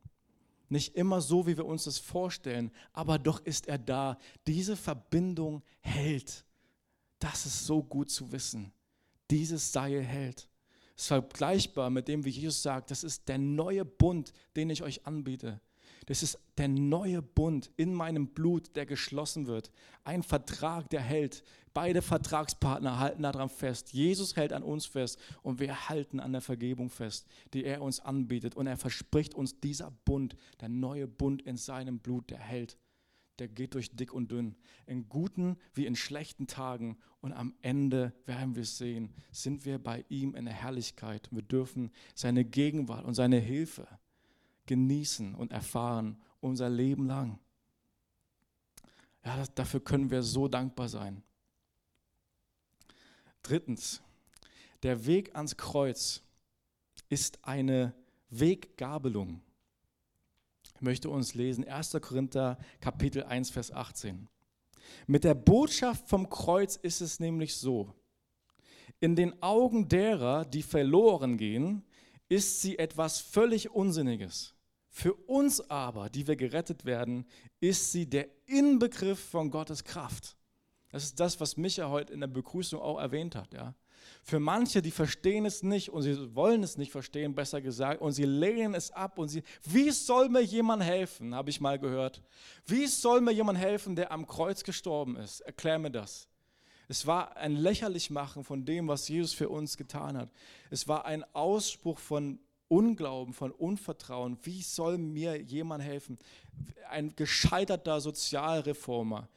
Nicht 0.69 0.95
immer 0.95 1.21
so, 1.21 1.47
wie 1.47 1.57
wir 1.57 1.65
uns 1.65 1.85
das 1.85 1.99
vorstellen, 1.99 2.71
aber 2.91 3.19
doch 3.19 3.39
ist 3.39 3.67
er 3.67 3.77
da. 3.77 4.17
Diese 4.47 4.75
Verbindung 4.75 5.63
hält. 5.79 6.43
Das 7.19 7.45
ist 7.45 7.65
so 7.65 7.83
gut 7.83 8.09
zu 8.09 8.31
wissen. 8.31 8.71
Dieses 9.29 9.71
Seil 9.71 10.03
hält 10.03 10.49
ist 10.95 11.07
vergleichbar 11.07 11.89
mit 11.89 12.07
dem, 12.07 12.25
wie 12.25 12.29
Jesus 12.29 12.61
sagt, 12.61 12.91
das 12.91 13.03
ist 13.03 13.27
der 13.27 13.37
neue 13.37 13.85
Bund, 13.85 14.33
den 14.55 14.69
ich 14.69 14.83
euch 14.83 15.05
anbiete. 15.05 15.59
Das 16.05 16.21
ist 16.21 16.37
der 16.57 16.67
neue 16.67 17.21
Bund 17.21 17.71
in 17.77 17.93
meinem 17.93 18.27
Blut, 18.27 18.75
der 18.75 18.85
geschlossen 18.85 19.47
wird. 19.47 19.71
Ein 20.03 20.21
Vertrag, 20.21 20.89
der 20.89 21.01
hält. 21.01 21.43
Beide 21.73 22.01
Vertragspartner 22.01 22.99
halten 22.99 23.23
daran 23.23 23.49
fest. 23.49 23.91
Jesus 23.91 24.35
hält 24.35 24.53
an 24.53 24.63
uns 24.63 24.85
fest 24.85 25.19
und 25.41 25.59
wir 25.59 25.89
halten 25.89 26.19
an 26.19 26.31
der 26.31 26.41
Vergebung 26.41 26.89
fest, 26.89 27.25
die 27.53 27.65
er 27.65 27.81
uns 27.81 27.99
anbietet. 27.99 28.55
Und 28.55 28.67
er 28.67 28.77
verspricht 28.77 29.33
uns 29.33 29.59
dieser 29.59 29.91
Bund, 30.05 30.35
der 30.61 30.69
neue 30.69 31.07
Bund 31.07 31.41
in 31.41 31.57
seinem 31.57 31.99
Blut, 31.99 32.29
der 32.29 32.39
hält. 32.39 32.77
Der 33.39 33.47
geht 33.47 33.73
durch 33.73 33.95
dick 33.95 34.13
und 34.13 34.31
dünn, 34.31 34.55
in 34.85 35.09
guten 35.09 35.57
wie 35.73 35.85
in 35.85 35.95
schlechten 35.95 36.47
Tagen. 36.47 36.97
Und 37.21 37.33
am 37.33 37.53
Ende 37.61 38.13
werden 38.25 38.55
wir 38.55 38.65
sehen, 38.65 39.13
sind 39.31 39.65
wir 39.65 39.79
bei 39.79 40.05
ihm 40.09 40.35
in 40.35 40.45
der 40.45 40.53
Herrlichkeit. 40.53 41.27
Wir 41.31 41.41
dürfen 41.41 41.91
seine 42.13 42.45
Gegenwart 42.45 43.05
und 43.05 43.15
seine 43.15 43.39
Hilfe 43.39 43.87
genießen 44.65 45.35
und 45.35 45.51
erfahren 45.51 46.21
unser 46.39 46.69
Leben 46.69 47.07
lang. 47.07 47.39
Ja, 49.23 49.37
das, 49.37 49.53
dafür 49.53 49.79
können 49.79 50.11
wir 50.11 50.21
so 50.21 50.47
dankbar 50.47 50.87
sein. 50.87 51.23
Drittens, 53.41 54.01
der 54.83 55.05
Weg 55.05 55.35
ans 55.35 55.57
Kreuz 55.57 56.23
ist 57.09 57.43
eine 57.43 57.93
Weggabelung. 58.29 59.41
Möchte 60.81 61.09
uns 61.09 61.35
lesen 61.35 61.67
1. 61.67 61.97
Korinther 62.01 62.57
Kapitel 62.81 63.23
1, 63.23 63.49
Vers 63.49 63.71
18. 63.71 64.27
Mit 65.07 65.23
der 65.23 65.33
Botschaft 65.33 66.07
vom 66.09 66.29
Kreuz 66.29 66.75
ist 66.75 67.01
es 67.01 67.19
nämlich 67.19 67.55
so, 67.55 67.93
in 68.99 69.15
den 69.15 69.41
Augen 69.41 69.87
derer, 69.87 70.45
die 70.45 70.63
verloren 70.63 71.37
gehen, 71.37 71.83
ist 72.29 72.61
sie 72.61 72.77
etwas 72.77 73.19
völlig 73.19 73.71
Unsinniges. 73.71 74.53
Für 74.89 75.13
uns 75.13 75.69
aber, 75.69 76.09
die 76.09 76.25
wir 76.27 76.35
gerettet 76.35 76.85
werden, 76.85 77.25
ist 77.59 77.91
sie 77.91 78.09
der 78.09 78.29
Inbegriff 78.45 79.19
von 79.19 79.51
Gottes 79.51 79.83
Kraft. 79.83 80.37
Das 80.89 81.03
ist 81.03 81.19
das, 81.19 81.39
was 81.41 81.57
Micha 81.57 81.89
heute 81.89 82.13
in 82.13 82.21
der 82.21 82.27
Begrüßung 82.27 82.79
auch 82.79 82.99
erwähnt 82.99 83.35
hat. 83.35 83.53
Ja. 83.53 83.75
Für 84.23 84.39
manche, 84.39 84.81
die 84.81 84.91
verstehen 84.91 85.45
es 85.45 85.63
nicht 85.63 85.89
und 85.89 86.01
sie 86.01 86.35
wollen 86.35 86.63
es 86.63 86.77
nicht 86.77 86.91
verstehen, 86.91 87.35
besser 87.35 87.61
gesagt, 87.61 88.01
und 88.01 88.11
sie 88.13 88.25
lehnen 88.25 88.73
es 88.73 88.91
ab 88.91 89.17
und 89.17 89.29
sie, 89.29 89.43
wie 89.65 89.91
soll 89.91 90.29
mir 90.29 90.41
jemand 90.41 90.83
helfen, 90.83 91.35
habe 91.35 91.49
ich 91.49 91.61
mal 91.61 91.79
gehört. 91.79 92.21
Wie 92.65 92.87
soll 92.87 93.21
mir 93.21 93.31
jemand 93.31 93.57
helfen, 93.57 93.95
der 93.95 94.11
am 94.11 94.25
Kreuz 94.27 94.63
gestorben 94.63 95.15
ist? 95.15 95.41
Erklär 95.41 95.79
mir 95.79 95.91
das. 95.91 96.27
Es 96.87 97.07
war 97.07 97.35
ein 97.37 97.55
Lächerlichmachen 97.55 98.43
von 98.43 98.65
dem, 98.65 98.87
was 98.87 99.07
Jesus 99.07 99.33
für 99.33 99.49
uns 99.49 99.77
getan 99.77 100.17
hat. 100.17 100.29
Es 100.69 100.87
war 100.87 101.05
ein 101.05 101.23
Ausspruch 101.33 101.99
von 101.99 102.39
Unglauben, 102.67 103.33
von 103.33 103.51
Unvertrauen. 103.51 104.37
Wie 104.43 104.61
soll 104.61 104.97
mir 104.97 105.41
jemand 105.41 105.83
helfen? 105.83 106.17
Ein 106.89 107.15
gescheiterter 107.15 108.01
Sozialreformer. 108.01 109.29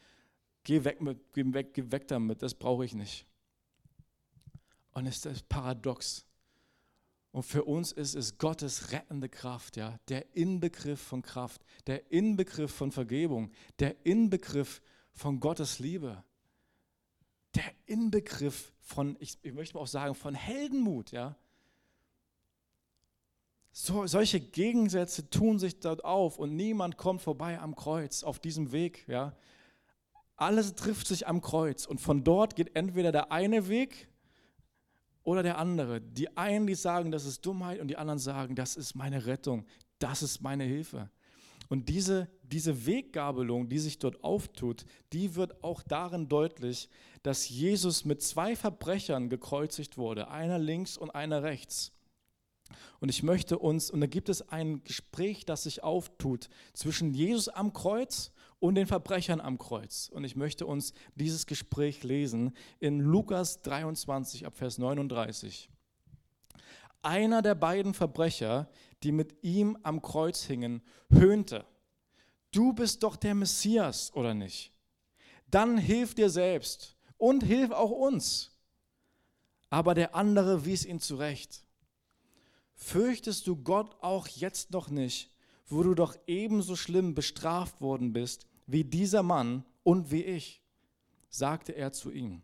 Geh 0.64 0.84
weg, 0.84 1.00
mit, 1.00 1.32
geh 1.32 1.44
weg, 1.52 1.72
geh 1.72 1.90
weg 1.90 2.08
damit, 2.08 2.42
das 2.42 2.54
brauche 2.54 2.84
ich 2.84 2.94
nicht. 2.94 3.27
Und 4.98 5.06
ist 5.06 5.48
paradox. 5.48 6.26
Und 7.30 7.44
für 7.44 7.62
uns 7.64 7.92
ist 7.92 8.16
es 8.16 8.36
Gottes 8.38 8.90
rettende 8.90 9.28
Kraft, 9.28 9.76
ja, 9.76 9.96
der 10.08 10.34
Inbegriff 10.34 11.00
von 11.00 11.22
Kraft, 11.22 11.64
der 11.86 12.10
Inbegriff 12.10 12.74
von 12.74 12.90
Vergebung, 12.90 13.52
der 13.78 14.04
Inbegriff 14.04 14.82
von 15.12 15.38
Gottes 15.38 15.78
Liebe, 15.78 16.24
der 17.54 17.70
Inbegriff 17.86 18.72
von, 18.80 19.16
ich, 19.20 19.38
ich 19.42 19.52
möchte 19.52 19.78
auch 19.78 19.86
sagen, 19.86 20.16
von 20.16 20.34
Heldenmut, 20.34 21.12
ja. 21.12 21.36
So, 23.70 24.04
solche 24.08 24.40
Gegensätze 24.40 25.30
tun 25.30 25.60
sich 25.60 25.78
dort 25.78 26.04
auf 26.04 26.38
und 26.38 26.56
niemand 26.56 26.96
kommt 26.96 27.22
vorbei 27.22 27.60
am 27.60 27.76
Kreuz 27.76 28.24
auf 28.24 28.40
diesem 28.40 28.72
Weg, 28.72 29.06
ja. 29.06 29.36
Alles 30.34 30.74
trifft 30.74 31.06
sich 31.06 31.28
am 31.28 31.40
Kreuz 31.40 31.86
und 31.86 32.00
von 32.00 32.24
dort 32.24 32.56
geht 32.56 32.74
entweder 32.74 33.12
der 33.12 33.30
eine 33.30 33.68
Weg 33.68 34.08
oder 35.28 35.42
der 35.42 35.58
andere. 35.58 36.00
Die 36.00 36.38
einen, 36.38 36.66
die 36.66 36.74
sagen, 36.74 37.10
das 37.10 37.26
ist 37.26 37.44
Dummheit 37.44 37.80
und 37.80 37.88
die 37.88 37.98
anderen 37.98 38.18
sagen, 38.18 38.54
das 38.54 38.76
ist 38.76 38.94
meine 38.94 39.26
Rettung, 39.26 39.66
das 39.98 40.22
ist 40.22 40.40
meine 40.40 40.64
Hilfe. 40.64 41.10
Und 41.68 41.90
diese, 41.90 42.28
diese 42.44 42.86
Weggabelung, 42.86 43.68
die 43.68 43.78
sich 43.78 43.98
dort 43.98 44.24
auftut, 44.24 44.86
die 45.12 45.34
wird 45.34 45.62
auch 45.62 45.82
darin 45.82 46.30
deutlich, 46.30 46.88
dass 47.22 47.46
Jesus 47.46 48.06
mit 48.06 48.22
zwei 48.22 48.56
Verbrechern 48.56 49.28
gekreuzigt 49.28 49.98
wurde, 49.98 50.30
einer 50.30 50.58
links 50.58 50.96
und 50.96 51.10
einer 51.10 51.42
rechts. 51.42 51.92
Und 52.98 53.10
ich 53.10 53.22
möchte 53.22 53.58
uns, 53.58 53.90
und 53.90 54.00
da 54.00 54.06
gibt 54.06 54.30
es 54.30 54.48
ein 54.48 54.82
Gespräch, 54.82 55.44
das 55.44 55.64
sich 55.64 55.84
auftut 55.84 56.48
zwischen 56.72 57.12
Jesus 57.12 57.50
am 57.50 57.74
Kreuz 57.74 58.32
und 58.60 58.74
den 58.74 58.86
Verbrechern 58.86 59.40
am 59.40 59.58
Kreuz. 59.58 60.10
Und 60.12 60.24
ich 60.24 60.36
möchte 60.36 60.66
uns 60.66 60.92
dieses 61.14 61.46
Gespräch 61.46 62.02
lesen 62.02 62.54
in 62.80 63.00
Lukas 63.00 63.62
23 63.62 64.46
ab 64.46 64.56
Vers 64.56 64.78
39. 64.78 65.70
Einer 67.02 67.42
der 67.42 67.54
beiden 67.54 67.94
Verbrecher, 67.94 68.68
die 69.02 69.12
mit 69.12 69.42
ihm 69.42 69.78
am 69.82 70.02
Kreuz 70.02 70.42
hingen, 70.42 70.82
höhnte, 71.10 71.64
du 72.50 72.72
bist 72.72 73.02
doch 73.02 73.16
der 73.16 73.34
Messias, 73.34 74.12
oder 74.14 74.34
nicht? 74.34 74.72
Dann 75.50 75.78
hilf 75.78 76.14
dir 76.14 76.28
selbst 76.28 76.96
und 77.16 77.44
hilf 77.44 77.70
auch 77.70 77.90
uns. 77.90 78.50
Aber 79.70 79.94
der 79.94 80.14
andere 80.14 80.64
wies 80.64 80.84
ihn 80.84 81.00
zurecht. 81.00 81.64
Fürchtest 82.74 83.46
du 83.46 83.56
Gott 83.56 83.96
auch 84.00 84.28
jetzt 84.28 84.70
noch 84.70 84.88
nicht, 84.88 85.30
wo 85.68 85.82
du 85.82 85.94
doch 85.94 86.16
ebenso 86.26 86.76
schlimm 86.76 87.14
bestraft 87.14 87.80
worden 87.80 88.12
bist 88.12 88.46
wie 88.66 88.84
dieser 88.84 89.22
Mann 89.22 89.64
und 89.82 90.10
wie 90.10 90.22
ich, 90.22 90.62
sagte 91.30 91.72
er 91.72 91.92
zu 91.92 92.10
ihm. 92.10 92.42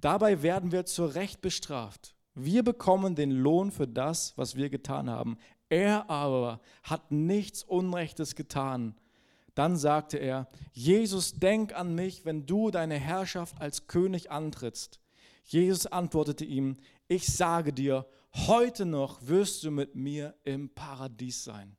Dabei 0.00 0.42
werden 0.42 0.72
wir 0.72 0.86
zu 0.86 1.04
Recht 1.04 1.40
bestraft. 1.40 2.14
Wir 2.34 2.62
bekommen 2.62 3.16
den 3.16 3.30
Lohn 3.30 3.72
für 3.72 3.88
das, 3.88 4.32
was 4.36 4.54
wir 4.54 4.70
getan 4.70 5.10
haben. 5.10 5.38
Er 5.68 6.08
aber 6.08 6.60
hat 6.84 7.10
nichts 7.10 7.64
Unrechtes 7.64 8.36
getan. 8.36 8.94
Dann 9.54 9.76
sagte 9.76 10.18
er, 10.18 10.48
Jesus, 10.72 11.34
denk 11.34 11.74
an 11.74 11.94
mich, 11.94 12.24
wenn 12.24 12.46
du 12.46 12.70
deine 12.70 12.94
Herrschaft 12.94 13.60
als 13.60 13.88
König 13.88 14.30
antrittst. 14.30 15.00
Jesus 15.42 15.86
antwortete 15.86 16.44
ihm, 16.44 16.76
ich 17.08 17.26
sage 17.26 17.72
dir, 17.72 18.06
heute 18.34 18.86
noch 18.86 19.26
wirst 19.26 19.64
du 19.64 19.70
mit 19.70 19.96
mir 19.96 20.34
im 20.44 20.68
Paradies 20.68 21.42
sein. 21.42 21.77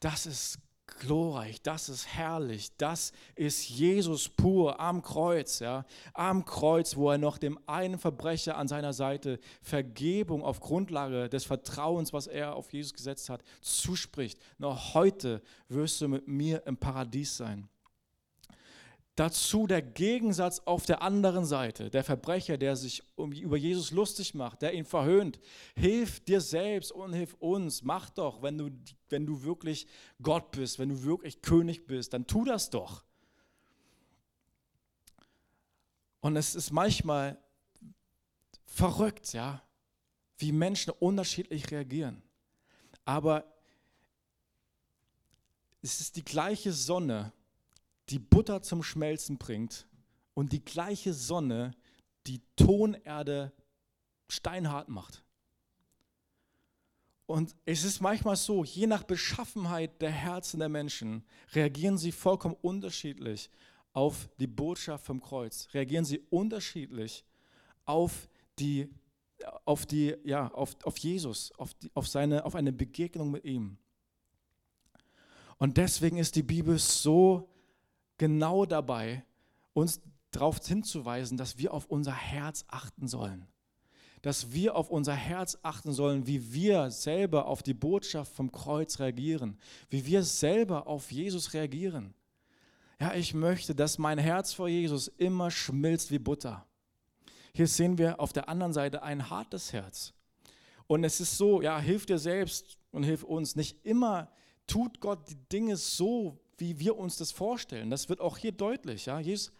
Das 0.00 0.26
ist 0.26 0.58
glorreich, 0.86 1.62
das 1.62 1.88
ist 1.88 2.06
herrlich, 2.06 2.70
das 2.76 3.12
ist 3.34 3.68
Jesus 3.68 4.28
pur 4.28 4.78
am 4.80 5.02
Kreuz, 5.02 5.58
ja, 5.58 5.84
am 6.14 6.44
Kreuz, 6.44 6.96
wo 6.96 7.10
er 7.10 7.18
noch 7.18 7.38
dem 7.38 7.58
einen 7.66 7.98
Verbrecher 7.98 8.56
an 8.56 8.68
seiner 8.68 8.92
Seite 8.92 9.38
Vergebung 9.62 10.42
auf 10.42 10.60
Grundlage 10.60 11.28
des 11.28 11.44
Vertrauens, 11.44 12.12
was 12.12 12.26
er 12.26 12.54
auf 12.54 12.72
Jesus 12.72 12.94
gesetzt 12.94 13.28
hat, 13.28 13.42
zuspricht. 13.60 14.38
Noch 14.58 14.94
heute 14.94 15.42
wirst 15.68 16.00
du 16.00 16.08
mit 16.08 16.28
mir 16.28 16.64
im 16.66 16.76
Paradies 16.76 17.36
sein. 17.36 17.68
Dazu 19.16 19.66
der 19.66 19.80
Gegensatz 19.80 20.60
auf 20.66 20.84
der 20.84 21.00
anderen 21.00 21.46
Seite, 21.46 21.88
der 21.88 22.04
Verbrecher, 22.04 22.58
der 22.58 22.76
sich 22.76 23.02
über 23.16 23.56
Jesus 23.56 23.90
lustig 23.90 24.34
macht, 24.34 24.60
der 24.60 24.74
ihn 24.74 24.84
verhöhnt. 24.84 25.40
Hilf 25.74 26.20
dir 26.20 26.42
selbst 26.42 26.92
und 26.92 27.14
hilf 27.14 27.32
uns. 27.38 27.82
Mach 27.82 28.10
doch, 28.10 28.42
wenn 28.42 28.58
du, 28.58 28.70
wenn 29.08 29.24
du 29.24 29.42
wirklich 29.42 29.86
Gott 30.20 30.50
bist, 30.50 30.78
wenn 30.78 30.90
du 30.90 31.02
wirklich 31.02 31.40
König 31.40 31.86
bist, 31.86 32.12
dann 32.12 32.26
tu 32.26 32.44
das 32.44 32.68
doch. 32.68 33.04
Und 36.20 36.36
es 36.36 36.54
ist 36.54 36.70
manchmal 36.70 37.38
verrückt, 38.66 39.32
ja, 39.32 39.62
wie 40.36 40.52
Menschen 40.52 40.92
unterschiedlich 40.98 41.70
reagieren. 41.70 42.22
Aber 43.06 43.50
es 45.80 46.00
ist 46.00 46.16
die 46.16 46.24
gleiche 46.24 46.72
Sonne, 46.72 47.32
die 48.08 48.18
Butter 48.18 48.62
zum 48.62 48.82
Schmelzen 48.82 49.38
bringt 49.38 49.86
und 50.34 50.52
die 50.52 50.64
gleiche 50.64 51.12
Sonne 51.12 51.72
die 52.26 52.40
Tonerde 52.56 53.52
steinhart 54.28 54.88
macht. 54.88 55.24
Und 57.26 57.56
es 57.64 57.82
ist 57.82 58.00
manchmal 58.00 58.36
so, 58.36 58.64
je 58.64 58.86
nach 58.86 59.02
Beschaffenheit 59.02 60.00
der 60.00 60.12
Herzen 60.12 60.60
der 60.60 60.68
Menschen 60.68 61.24
reagieren 61.52 61.98
sie 61.98 62.12
vollkommen 62.12 62.56
unterschiedlich 62.62 63.50
auf 63.92 64.28
die 64.38 64.46
Botschaft 64.46 65.04
vom 65.04 65.20
Kreuz. 65.20 65.68
Reagieren 65.72 66.04
sie 66.04 66.20
unterschiedlich 66.30 67.24
auf 67.84 68.28
die, 68.60 68.88
auf 69.64 69.86
die, 69.86 70.14
ja, 70.22 70.48
auf, 70.52 70.76
auf 70.84 70.98
Jesus, 70.98 71.50
auf, 71.58 71.74
die, 71.74 71.90
auf, 71.94 72.06
seine, 72.06 72.44
auf 72.44 72.54
eine 72.54 72.72
Begegnung 72.72 73.32
mit 73.32 73.44
ihm. 73.44 73.76
Und 75.58 75.78
deswegen 75.78 76.18
ist 76.18 76.36
die 76.36 76.42
Bibel 76.42 76.78
so 76.78 77.48
genau 78.18 78.66
dabei, 78.66 79.24
uns 79.72 80.00
darauf 80.30 80.64
hinzuweisen, 80.64 81.36
dass 81.36 81.58
wir 81.58 81.72
auf 81.72 81.86
unser 81.86 82.14
Herz 82.14 82.64
achten 82.68 83.08
sollen. 83.08 83.46
Dass 84.22 84.52
wir 84.52 84.74
auf 84.74 84.90
unser 84.90 85.14
Herz 85.14 85.58
achten 85.62 85.92
sollen, 85.92 86.26
wie 86.26 86.52
wir 86.52 86.90
selber 86.90 87.46
auf 87.46 87.62
die 87.62 87.74
Botschaft 87.74 88.32
vom 88.32 88.50
Kreuz 88.50 88.98
reagieren, 88.98 89.58
wie 89.88 90.04
wir 90.06 90.22
selber 90.22 90.86
auf 90.86 91.12
Jesus 91.12 91.52
reagieren. 91.54 92.14
Ja, 93.00 93.14
ich 93.14 93.34
möchte, 93.34 93.74
dass 93.74 93.98
mein 93.98 94.18
Herz 94.18 94.54
vor 94.54 94.68
Jesus 94.68 95.08
immer 95.08 95.50
schmilzt 95.50 96.10
wie 96.10 96.18
Butter. 96.18 96.66
Hier 97.52 97.66
sehen 97.66 97.98
wir 97.98 98.20
auf 98.20 98.32
der 98.32 98.48
anderen 98.48 98.72
Seite 98.72 99.02
ein 99.02 99.30
hartes 99.30 99.72
Herz. 99.72 100.12
Und 100.86 101.04
es 101.04 101.20
ist 101.20 101.36
so, 101.36 101.62
ja, 101.62 101.78
hilf 101.78 102.06
dir 102.06 102.18
selbst 102.18 102.78
und 102.90 103.02
hilf 103.02 103.22
uns. 103.22 103.56
Nicht 103.56 103.84
immer 103.84 104.30
tut 104.66 105.00
Gott 105.00 105.28
die 105.28 105.48
Dinge 105.48 105.76
so, 105.76 106.38
wie 106.58 106.78
wir 106.78 106.96
uns 106.96 107.16
das 107.16 107.32
vorstellen. 107.32 107.90
Das 107.90 108.08
wird 108.08 108.20
auch 108.20 108.38
hier 108.38 108.52
deutlich. 108.52 109.06
Ja? 109.06 109.18
Jesus 109.20 109.52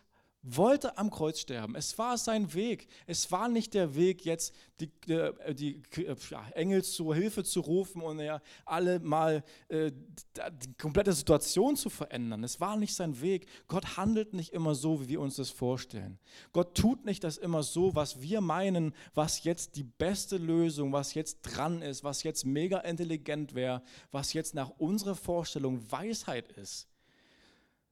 wollte 0.49 0.97
am 0.97 1.11
Kreuz 1.11 1.41
sterben. 1.41 1.75
Es 1.75 1.99
war 1.99 2.17
sein 2.19 2.55
Weg. 2.55 2.87
Es 3.07 3.33
war 3.33 3.49
nicht 3.49 3.75
der 3.75 3.97
Weg, 3.97 4.25
jetzt 4.25 4.55
die, 4.81 4.91
äh, 5.13 5.55
die, 5.55 5.83
die 5.97 6.07
ja, 6.31 6.49
Engel 6.55 6.85
zur 6.85 7.15
Hilfe 7.15 7.43
zu 7.43 7.61
rufen 7.61 8.01
und 8.01 8.21
ja, 8.21 8.41
alle 8.65 9.01
mal 9.01 9.43
äh, 9.69 9.91
die 9.91 10.75
komplette 10.79 11.13
Situation 11.13 11.77
zu 11.77 11.91
verändern. 11.91 12.45
Es 12.45 12.61
war 12.61 12.77
nicht 12.77 12.95
sein 12.95 13.21
Weg. 13.21 13.47
Gott 13.67 13.97
handelt 13.97 14.35
nicht 14.35 14.53
immer 14.53 14.75
so, 14.75 15.03
wie 15.03 15.09
wir 15.09 15.21
uns 15.21 15.37
das 15.37 15.51
vorstellen. 15.51 16.19
Gott 16.53 16.77
tut 16.77 17.05
nicht 17.05 17.25
das 17.25 17.39
immer 17.39 17.65
so, 17.65 17.95
was 17.97 18.23
wir 18.23 18.41
meinen, 18.41 18.95
was 19.15 19.43
jetzt 19.43 19.75
die 19.77 19.85
beste 19.85 20.37
Lösung, 20.37 20.93
was 20.93 21.15
jetzt 21.15 21.43
dran 21.43 21.83
ist, 21.83 22.05
was 22.05 22.23
jetzt 22.23 22.47
mega 22.47 22.79
intelligent 22.79 23.55
wäre, 23.55 23.83
was 24.13 24.33
jetzt 24.33 24.55
nach 24.55 24.71
unserer 24.79 25.17
Vorstellung 25.17 25.91
Weisheit 25.91 26.53
ist 26.53 26.89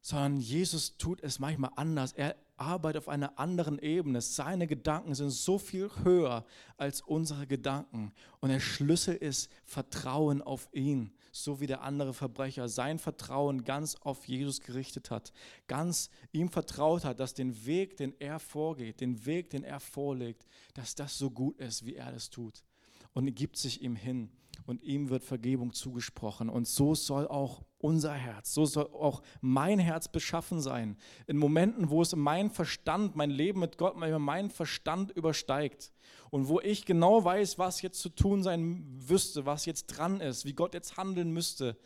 sondern 0.05 0.37
Jesus 0.37 0.99
tut 0.99 1.23
es 1.23 1.39
manchmal 1.39 1.71
anders. 1.77 2.13
Er 2.13 2.37
arbeitet 2.57 3.03
auf 3.03 3.09
einer 3.09 3.39
anderen 3.39 3.79
Ebene. 3.79 4.21
Seine 4.21 4.67
Gedanken 4.67 5.15
sind 5.15 5.31
so 5.31 5.59
viel 5.59 5.91
höher 6.03 6.45
als 6.77 7.01
unsere 7.01 7.47
Gedanken. 7.47 8.13
Und 8.41 8.51
der 8.51 8.61
Schlüssel 8.61 9.17
ist 9.17 9.51
Vertrauen 9.65 10.43
auf 10.43 10.69
ihn, 10.73 11.13
so 11.33 11.61
wie 11.61 11.67
der 11.67 11.83
andere 11.83 12.15
Verbrecher 12.15 12.69
sein 12.69 12.99
Vertrauen 12.99 13.65
ganz 13.65 13.97
auf 13.97 14.27
Jesus 14.27 14.61
gerichtet 14.61 15.11
hat, 15.11 15.33
ganz 15.67 16.11
ihm 16.33 16.49
vertraut 16.49 17.05
hat, 17.05 17.21
dass 17.21 17.35
den 17.35 17.67
Weg, 17.67 17.97
den 17.97 18.15
er 18.21 18.39
vorgeht, 18.39 19.01
den 19.01 19.27
Weg, 19.27 19.51
den 19.51 19.65
er 19.65 19.81
vorlegt, 19.81 20.47
dass 20.75 20.95
das 20.95 21.19
so 21.19 21.31
gut 21.31 21.59
ist, 21.59 21.85
wie 21.85 21.97
er 21.97 22.13
das 22.13 22.31
tut. 22.31 22.65
Und 23.13 23.27
er 23.27 23.33
gibt 23.33 23.57
sich 23.57 23.83
ihm 23.83 23.97
hin 23.97 24.31
und 24.67 24.83
ihm 24.83 25.11
wird 25.11 25.25
Vergebung 25.25 25.73
zugesprochen. 25.73 26.49
Und 26.49 26.67
so 26.67 26.95
soll 26.95 27.29
auch 27.29 27.63
unser 27.79 28.15
Herz, 28.15 28.55
so 28.55 28.65
soll 28.65 28.87
auch 28.87 29.23
mein 29.41 29.79
Herz 29.79 30.09
beschaffen 30.09 30.61
sein. 30.61 30.97
In 31.27 31.37
Momenten, 31.37 31.91
wo 31.91 32.03
es 32.03 32.15
mein 32.17 32.51
Verstand, 32.51 33.17
mein 33.17 33.31
Leben 33.31 33.61
mit 33.61 33.79
Gott, 33.79 33.97
meinen 33.97 34.51
Verstand 34.51 35.11
übersteigt 35.11 35.93
und 36.31 36.49
wo 36.49 36.61
ich 36.61 36.87
genau 36.87 37.25
weiß, 37.25 37.59
was 37.59 37.83
jetzt 37.83 38.01
zu 38.01 38.09
tun 38.09 38.43
sein 38.43 38.85
wüsste, 39.09 39.47
was 39.47 39.67
jetzt 39.67 39.87
dran 39.87 40.21
ist, 40.21 40.45
wie 40.45 40.55
Gott 40.55 40.75
jetzt 40.75 40.97
handeln 40.97 41.33
müsste, 41.33 41.77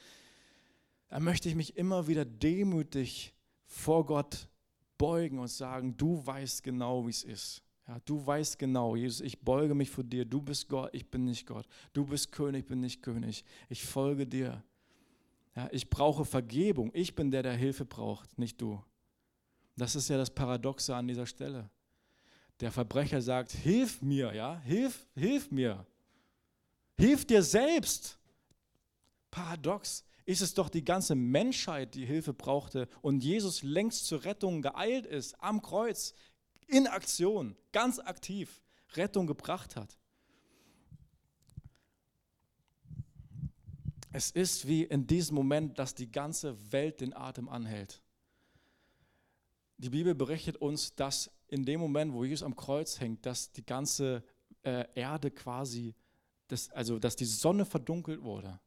da 1.09 1.21
möchte 1.21 1.49
ich 1.49 1.55
mich 1.55 1.77
immer 1.77 2.07
wieder 2.07 2.25
demütig 2.25 3.35
vor 3.65 4.07
Gott 4.07 4.49
beugen 4.99 5.39
und 5.39 5.49
sagen, 5.49 5.97
du 5.97 6.25
weißt 6.25 6.63
genau, 6.63 7.07
wie 7.07 7.11
es 7.11 7.25
ist. 7.25 7.63
Ja, 7.89 7.99
du 8.05 8.25
weißt 8.25 8.59
genau, 8.59 8.97
Jesus, 8.97 9.23
ich 9.23 9.41
beuge 9.41 9.75
mich 9.75 9.89
vor 9.89 10.05
dir. 10.05 10.27
Du 10.27 10.43
bist 10.43 10.69
Gott, 10.69 10.91
ich 10.93 11.11
bin 11.11 11.25
nicht 11.25 11.47
Gott. 11.47 11.67
Du 11.95 12.05
bist 12.05 12.31
König, 12.31 12.65
ich 12.65 12.67
bin 12.67 12.81
nicht 12.81 13.03
König. 13.03 13.45
Ich 13.71 13.83
folge 13.83 14.27
dir. 14.27 14.63
Ja, 15.57 15.69
ich 15.73 15.89
brauche 15.89 16.27
Vergebung. 16.27 16.91
Ich 16.93 17.15
bin 17.15 17.31
der, 17.31 17.43
der 17.43 17.55
Hilfe 17.55 17.87
braucht, 17.87 18.39
nicht 18.39 18.61
du. 18.61 18.85
Das 19.75 19.97
ist 19.97 20.09
ja 20.09 20.19
das 20.19 20.29
Paradoxe 20.29 20.95
an 20.95 21.09
dieser 21.09 21.25
Stelle. 21.25 21.71
Der 22.61 22.71
Verbrecher 22.73 23.23
sagt, 23.23 23.53
hilf 23.53 24.03
mir, 24.03 24.35
ja, 24.35 24.61
hilf, 24.61 25.07
hilf 25.15 25.51
mir. 25.51 25.87
Hilf 26.99 27.25
dir 27.25 27.43
selbst. 27.43 28.19
Paradox 29.31 30.05
ist 30.27 30.43
es 30.43 30.53
doch 30.53 30.69
die 30.69 30.85
ganze 30.85 31.15
Menschheit, 31.15 31.95
die 31.95 32.05
Hilfe 32.05 32.35
brauchte 32.35 32.87
und 33.01 33.25
Jesus 33.25 33.63
längst 33.63 34.07
zur 34.07 34.25
Rettung 34.25 34.61
geeilt 34.61 35.07
ist 35.07 35.41
am 35.43 35.63
Kreuz 35.63 36.13
in 36.69 36.87
Aktion, 36.87 37.57
ganz 37.73 37.99
aktiv 37.99 38.63
Rettung 38.95 39.27
gebracht 39.27 39.77
hat. 39.77 39.99
Es 44.13 44.31
ist 44.31 44.67
wie 44.67 44.85
in 44.85 45.07
diesem 45.07 45.35
Moment, 45.35 45.79
dass 45.79 45.95
die 45.95 46.11
ganze 46.11 46.73
Welt 46.73 47.01
den 47.01 47.15
Atem 47.15 47.49
anhält. 47.49 48.03
Die 49.77 49.91
Bibel 49.91 50.15
berichtet 50.15 50.57
uns, 50.57 50.95
dass 50.95 51.31
in 51.49 51.65
dem 51.65 51.81
Moment, 51.81 52.13
wo 52.13 52.25
Jesus 52.25 52.43
am 52.43 52.57
Kreuz 52.57 53.01
hängt, 53.01 53.25
dass 53.27 53.53
die 53.53 53.65
ganze 53.65 54.25
äh, 54.63 54.87
Erde 54.95 55.31
quasi, 55.31 55.95
das, 56.49 56.71
also 56.71 56.99
dass 56.99 57.17
die 57.17 57.27
Sonne 57.27 57.65
verdunkelt 57.65 58.23
wurde. 58.23 58.59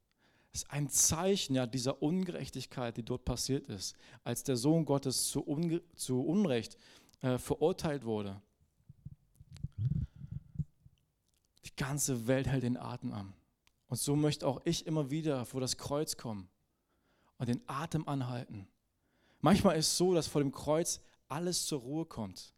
Das 0.51 0.63
ist 0.63 0.71
ein 0.71 0.89
Zeichen 0.89 1.55
ja, 1.55 1.65
dieser 1.65 2.01
Ungerechtigkeit, 2.01 2.95
die 2.97 3.03
dort 3.03 3.25
passiert 3.25 3.67
ist, 3.67 3.95
als 4.23 4.43
der 4.43 4.57
Sohn 4.57 4.85
Gottes 4.85 5.29
zu, 5.29 5.41
Unge 5.41 5.81
zu 5.95 6.21
Unrecht 6.21 6.77
äh, 7.21 7.37
verurteilt 7.37 8.03
wurde. 8.03 8.41
Die 11.65 11.75
ganze 11.75 12.27
Welt 12.27 12.47
hält 12.47 12.63
den 12.63 12.77
Atem 12.77 13.13
an. 13.13 13.33
Und 13.87 13.97
so 13.97 14.15
möchte 14.15 14.47
auch 14.47 14.61
ich 14.65 14.87
immer 14.87 15.11
wieder 15.11 15.45
vor 15.45 15.61
das 15.61 15.77
Kreuz 15.77 16.17
kommen 16.17 16.49
und 17.37 17.49
den 17.49 17.61
Atem 17.67 18.07
anhalten. 18.07 18.67
Manchmal 19.41 19.77
ist 19.77 19.87
es 19.87 19.97
so, 19.97 20.13
dass 20.13 20.27
vor 20.27 20.41
dem 20.41 20.51
Kreuz 20.51 21.01
alles 21.27 21.65
zur 21.65 21.81
Ruhe 21.81 22.05
kommt. 22.05 22.53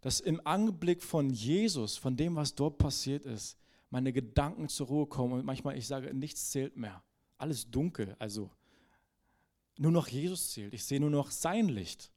Dass 0.00 0.20
im 0.20 0.40
Anblick 0.46 1.02
von 1.02 1.30
Jesus, 1.30 1.96
von 1.96 2.16
dem, 2.16 2.36
was 2.36 2.54
dort 2.54 2.78
passiert 2.78 3.24
ist, 3.24 3.58
meine 3.90 4.12
Gedanken 4.12 4.68
zur 4.68 4.86
Ruhe 4.86 5.06
kommen 5.06 5.34
und 5.34 5.44
manchmal 5.44 5.76
ich 5.76 5.86
sage, 5.86 6.12
nichts 6.14 6.50
zählt 6.50 6.76
mehr. 6.76 7.02
Alles 7.38 7.70
dunkel, 7.70 8.16
also 8.18 8.50
nur 9.76 9.92
noch 9.92 10.08
Jesus 10.08 10.50
zählt. 10.52 10.72
Ich 10.72 10.84
sehe 10.84 11.00
nur 11.00 11.10
noch 11.10 11.30
sein 11.30 11.68
Licht. 11.68 12.12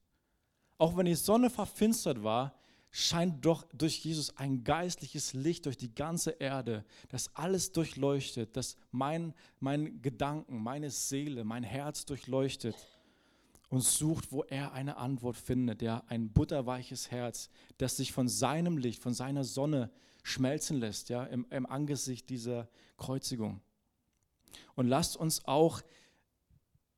Auch 0.77 0.95
wenn 0.95 1.05
die 1.05 1.15
Sonne 1.15 1.49
verfinstert 1.49 2.23
war, 2.23 2.53
scheint 2.91 3.45
doch 3.45 3.63
durch 3.73 4.03
Jesus 4.03 4.37
ein 4.37 4.63
geistliches 4.63 5.33
Licht 5.33 5.65
durch 5.65 5.77
die 5.77 5.93
ganze 5.93 6.31
Erde, 6.31 6.85
das 7.09 7.35
alles 7.35 7.71
durchleuchtet, 7.71 8.55
das 8.55 8.77
mein, 8.91 9.33
mein 9.59 10.01
Gedanken, 10.01 10.61
meine 10.61 10.89
Seele, 10.89 11.43
mein 11.43 11.63
Herz 11.63 12.05
durchleuchtet 12.05 12.75
und 13.69 13.81
sucht, 13.81 14.31
wo 14.31 14.43
er 14.43 14.71
eine 14.73 14.97
Antwort 14.97 15.35
findet. 15.35 15.81
Ja, 15.81 16.03
ein 16.07 16.31
butterweiches 16.31 17.11
Herz, 17.11 17.49
das 17.77 17.97
sich 17.97 18.13
von 18.13 18.27
seinem 18.27 18.77
Licht, 18.77 19.01
von 19.01 19.13
seiner 19.13 19.43
Sonne 19.43 19.91
schmelzen 20.23 20.79
lässt, 20.79 21.09
ja, 21.09 21.23
im, 21.23 21.45
im 21.49 21.65
Angesicht 21.65 22.29
dieser 22.29 22.67
Kreuzigung. 22.97 23.61
Und 24.75 24.87
lasst 24.87 25.17
uns 25.17 25.45
auch 25.45 25.81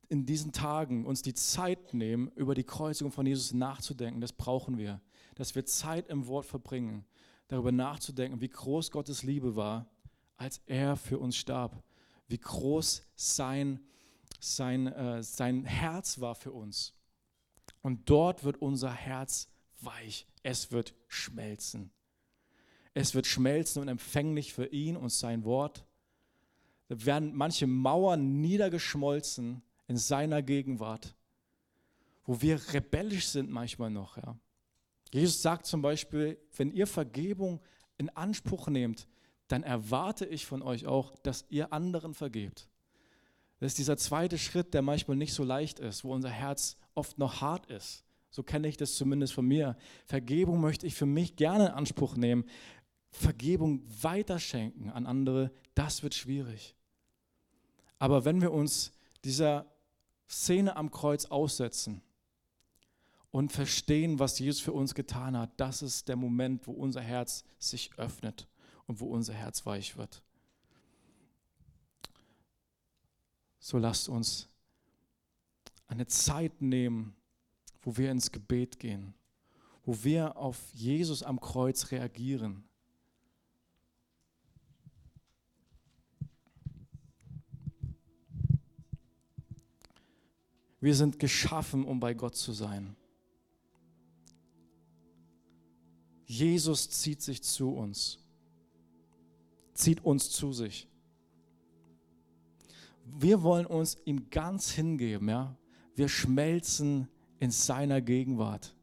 in 0.10 0.26
diesen 0.26 0.52
Tagen 0.52 1.06
uns 1.06 1.22
die 1.22 1.36
Zeit 1.36 1.94
nehmen, 1.94 2.32
über 2.36 2.56
die 2.56 2.64
Kreuzigung 2.64 3.12
von 3.12 3.26
Jesus 3.26 3.54
nachzudenken. 3.54 4.20
Das 4.20 4.34
brauchen 4.34 4.78
wir. 4.78 5.00
Dass 5.36 5.56
wir 5.56 5.66
Zeit 5.66 6.10
im 6.10 6.28
Wort 6.28 6.46
verbringen, 6.46 7.06
darüber 7.48 7.72
nachzudenken, 7.72 8.42
wie 8.42 8.50
groß 8.50 8.90
Gottes 8.92 9.24
Liebe 9.24 9.56
war, 9.56 9.88
als 10.36 10.62
er 10.66 10.96
für 10.96 11.20
uns 11.20 11.38
starb. 11.38 11.84
Wie 12.28 12.40
groß 12.40 13.04
sein, 13.16 13.80
sein, 14.40 14.88
äh, 14.88 15.22
sein 15.22 15.64
Herz 15.64 16.20
war 16.20 16.36
für 16.36 16.52
uns. 16.52 16.96
Und 17.82 18.10
dort 18.10 18.44
wird 18.44 18.62
unser 18.62 18.92
Herz 18.92 19.48
weich. 19.80 20.28
Es 20.42 20.72
wird 20.72 20.96
schmelzen. 21.08 21.92
Es 22.96 23.14
wird 23.14 23.28
schmelzen 23.28 23.82
und 23.82 23.88
empfänglich 23.88 24.54
für 24.54 24.66
ihn 24.66 24.98
und 24.98 25.10
sein 25.10 25.44
Wort. 25.44 25.86
Da 26.88 27.06
werden 27.06 27.36
manche 27.36 27.68
Mauern 27.68 28.42
niedergeschmolzen 28.42 29.62
in 29.90 29.98
seiner 29.98 30.44
Gegenwart, 30.44 31.16
wo 32.24 32.42
wir 32.42 32.62
rebellisch 32.74 33.28
sind 33.28 33.50
manchmal 33.50 33.90
noch. 33.90 34.18
Ja. 34.18 34.38
Jesus 35.12 35.42
sagt 35.42 35.66
zum 35.66 35.82
Beispiel, 35.82 36.40
wenn 36.56 36.72
ihr 36.72 36.86
Vergebung 36.86 37.60
in 37.98 38.10
Anspruch 38.10 38.68
nehmt, 38.68 39.08
dann 39.48 39.64
erwarte 39.64 40.28
ich 40.28 40.46
von 40.46 40.62
euch 40.62 40.86
auch, 40.86 41.18
dass 41.24 41.46
ihr 41.50 41.74
anderen 41.74 42.14
vergebt. 42.14 42.70
Das 43.60 43.72
ist 43.72 43.80
dieser 43.80 43.98
zweite 43.98 44.38
Schritt, 44.38 44.76
der 44.76 44.84
manchmal 44.84 45.18
nicht 45.18 45.34
so 45.34 45.44
leicht 45.44 45.80
ist, 45.80 46.04
wo 46.04 46.14
unser 46.14 46.30
Herz 46.30 46.78
oft 46.94 47.18
noch 47.18 47.42
hart 47.42 47.66
ist. 47.66 48.06
So 48.30 48.44
kenne 48.44 48.68
ich 48.68 48.78
das 48.78 48.96
zumindest 48.96 49.34
von 49.34 49.48
mir. 49.48 49.76
Vergebung 50.06 50.62
möchte 50.62 50.86
ich 50.86 50.94
für 50.94 51.08
mich 51.08 51.36
gerne 51.36 51.66
in 51.66 51.72
Anspruch 51.72 52.16
nehmen. 52.16 52.46
Vergebung 53.10 53.82
weiterschenken 54.04 54.92
an 54.92 55.08
andere, 55.08 55.52
das 55.74 56.04
wird 56.04 56.14
schwierig. 56.14 56.76
Aber 57.98 58.24
wenn 58.24 58.40
wir 58.40 58.52
uns 58.52 58.92
dieser 59.26 59.66
Szene 60.30 60.76
am 60.76 60.92
Kreuz 60.92 61.26
aussetzen 61.26 62.02
und 63.32 63.52
verstehen, 63.52 64.20
was 64.20 64.38
Jesus 64.38 64.62
für 64.62 64.74
uns 64.74 64.94
getan 64.94 65.36
hat, 65.36 65.52
das 65.58 65.82
ist 65.82 66.08
der 66.08 66.16
Moment, 66.16 66.68
wo 66.68 66.72
unser 66.72 67.02
Herz 67.02 67.44
sich 67.58 67.92
öffnet 67.98 68.48
und 68.86 69.00
wo 69.00 69.08
unser 69.08 69.34
Herz 69.34 69.66
weich 69.66 69.98
wird. 69.98 70.22
So 73.60 73.80
lasst 73.80 74.08
uns 74.08 74.48
eine 75.88 76.06
Zeit 76.06 76.62
nehmen, 76.62 77.16
wo 77.82 77.98
wir 77.98 78.12
ins 78.12 78.32
Gebet 78.32 78.80
gehen, 78.80 79.16
wo 79.84 80.04
wir 80.04 80.38
auf 80.38 80.58
Jesus 80.74 81.24
am 81.24 81.42
Kreuz 81.42 81.90
reagieren 81.92 82.69
Wir 90.82 90.96
sind 90.96 91.20
geschaffen, 91.20 91.84
um 91.84 92.00
bei 92.00 92.14
Gott 92.14 92.36
zu 92.36 92.54
sein. 92.54 92.96
Jesus 96.26 96.90
zieht 96.90 97.22
sich 97.22 97.42
zu 97.42 97.72
uns, 97.72 98.20
zieht 99.74 100.06
uns 100.06 100.30
zu 100.30 100.54
sich. 100.54 100.88
wir 103.18 103.42
wollen 103.42 103.66
uns 103.66 103.98
ihm 104.06 104.30
ganz 104.30 104.72
hingeben, 104.72 105.30
ja. 105.30 105.56
Wir 105.96 106.08
schmelzen 106.08 107.08
in 107.40 107.52
seiner 107.52 108.02
Gegenwart. 108.02 108.76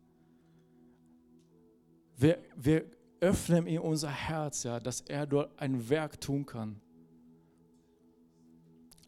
Wir, 2.17 2.39
wir 2.57 2.85
öffnen 3.21 3.67
ihm 3.67 3.83
unser 3.83 4.11
Herz, 4.11 4.65
ja, 4.65 4.81
dass 4.81 5.03
er 5.03 5.27
dort 5.27 5.59
ein 5.59 5.89
Werk 5.89 6.21
tun 6.21 6.45
kann. 6.45 6.81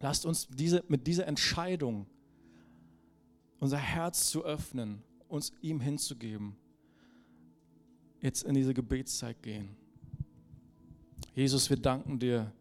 Lasst 0.01 0.24
uns 0.24 0.47
diese, 0.49 0.84
mit 0.89 1.07
dieser 1.07 1.26
Entscheidung, 1.26 2.07
unser 3.61 3.79
Herz 3.79 4.31
zu 4.31 4.45
öffnen, 4.45 5.03
uns 5.29 5.53
ihm 5.61 5.81
hinzugeben, 5.81 6.57
jetzt 8.21 8.43
in 8.43 8.55
diese 8.55 8.75
Gebetszeit 8.75 9.43
gehen. 9.43 9.77
Jesus, 11.35 11.71
wir 11.71 11.77
danken 11.77 12.19
dir, 12.19 12.53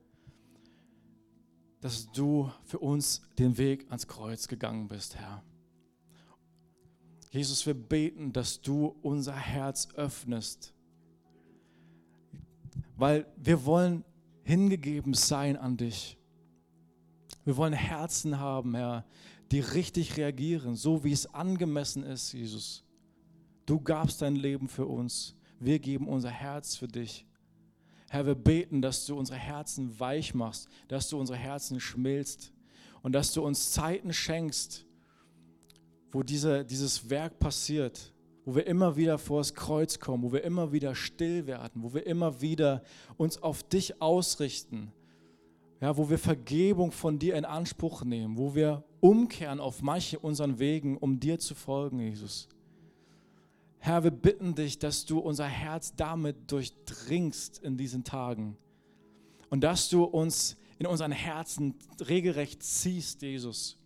dass 1.82 2.12
du 2.12 2.52
für 2.66 2.80
uns 2.80 3.22
den 3.38 3.58
Weg 3.58 3.86
ans 3.88 4.08
Kreuz 4.08 4.48
gegangen 4.48 4.88
bist, 4.88 5.16
Herr. 5.16 5.44
Jesus, 7.30 7.66
wir 7.66 7.74
beten, 7.74 8.34
dass 8.34 8.62
du 8.62 8.96
unser 9.02 9.36
Herz 9.36 9.90
öffnest, 9.96 10.74
weil 12.96 13.28
wir 13.36 13.66
wollen 13.66 14.04
hingegeben 14.44 15.14
sein 15.14 15.58
an 15.58 15.78
dich. 15.78 16.18
Wir 17.44 17.58
wollen 17.58 17.74
Herzen 17.74 18.40
haben, 18.40 18.76
Herr, 18.76 19.06
die 19.52 19.60
richtig 19.60 20.18
reagieren, 20.18 20.76
so 20.76 21.04
wie 21.04 21.12
es 21.12 21.34
angemessen 21.34 22.04
ist, 22.04 22.34
Jesus. 22.34 22.84
Du 23.66 23.80
gabst 23.80 24.22
dein 24.22 24.36
Leben 24.36 24.68
für 24.68 24.86
uns. 24.86 25.36
Wir 25.60 25.80
geben 25.80 26.08
unser 26.08 26.30
Herz 26.30 26.76
für 26.76 26.88
dich. 26.88 27.26
Herr, 28.10 28.26
wir 28.26 28.36
beten, 28.36 28.82
dass 28.82 29.06
du 29.06 29.18
unsere 29.18 29.38
Herzen 29.38 30.00
weich 30.00 30.34
machst, 30.34 30.70
dass 30.88 31.10
du 31.10 31.20
unsere 31.20 31.38
Herzen 31.38 31.80
schmilzt 31.80 32.54
und 33.02 33.12
dass 33.14 33.34
du 33.34 33.44
uns 33.44 33.72
Zeiten 33.72 34.14
schenkst, 34.14 34.86
wo 36.12 36.24
diese, 36.24 36.64
dieses 36.64 37.10
Werk 37.10 37.40
passiert, 37.40 38.14
wo 38.46 38.56
wir 38.56 38.66
immer 38.66 38.96
wieder 38.96 39.18
vor 39.18 39.42
das 39.42 39.54
Kreuz 39.54 40.00
kommen, 40.00 40.24
wo 40.24 40.32
wir 40.32 40.44
immer 40.44 40.72
wieder 40.72 40.96
still 40.96 41.48
werden, 41.48 41.84
wo 41.84 41.94
wir 41.94 42.06
immer 42.08 42.40
wieder 42.40 42.82
uns 43.18 43.42
auf 43.44 43.64
dich 43.64 44.02
ausrichten, 44.02 44.94
ja, 45.80 45.96
wo 45.98 46.10
wir 46.10 46.18
Vergebung 46.18 46.92
von 46.92 47.20
dir 47.20 47.36
in 47.36 47.46
Anspruch 47.46 48.04
nehmen, 48.04 48.38
wo 48.38 48.56
wir 48.56 48.84
umkehren 49.00 49.60
auf 49.60 49.82
manche 49.82 50.20
unseren 50.20 50.60
Wegen, 50.60 50.98
um 50.98 51.20
dir 51.20 51.40
zu 51.40 51.56
folgen, 51.56 52.00
Jesus. 52.00 52.48
Herr, 53.80 54.04
wir 54.04 54.12
bitten 54.12 54.56
dich, 54.56 54.80
dass 54.80 55.06
du 55.06 55.20
unser 55.20 55.46
Herz 55.46 55.96
damit 55.96 56.52
durchdringst 56.52 57.60
in 57.60 57.78
diesen 57.78 58.04
Tagen 58.04 58.58
und 59.50 59.62
dass 59.62 59.90
du 59.90 60.04
uns 60.04 60.58
in 60.80 60.88
unseren 60.88 61.12
Herzen 61.12 61.76
regelrecht 62.08 62.64
ziehst, 62.64 63.22
Jesus. 63.22 63.78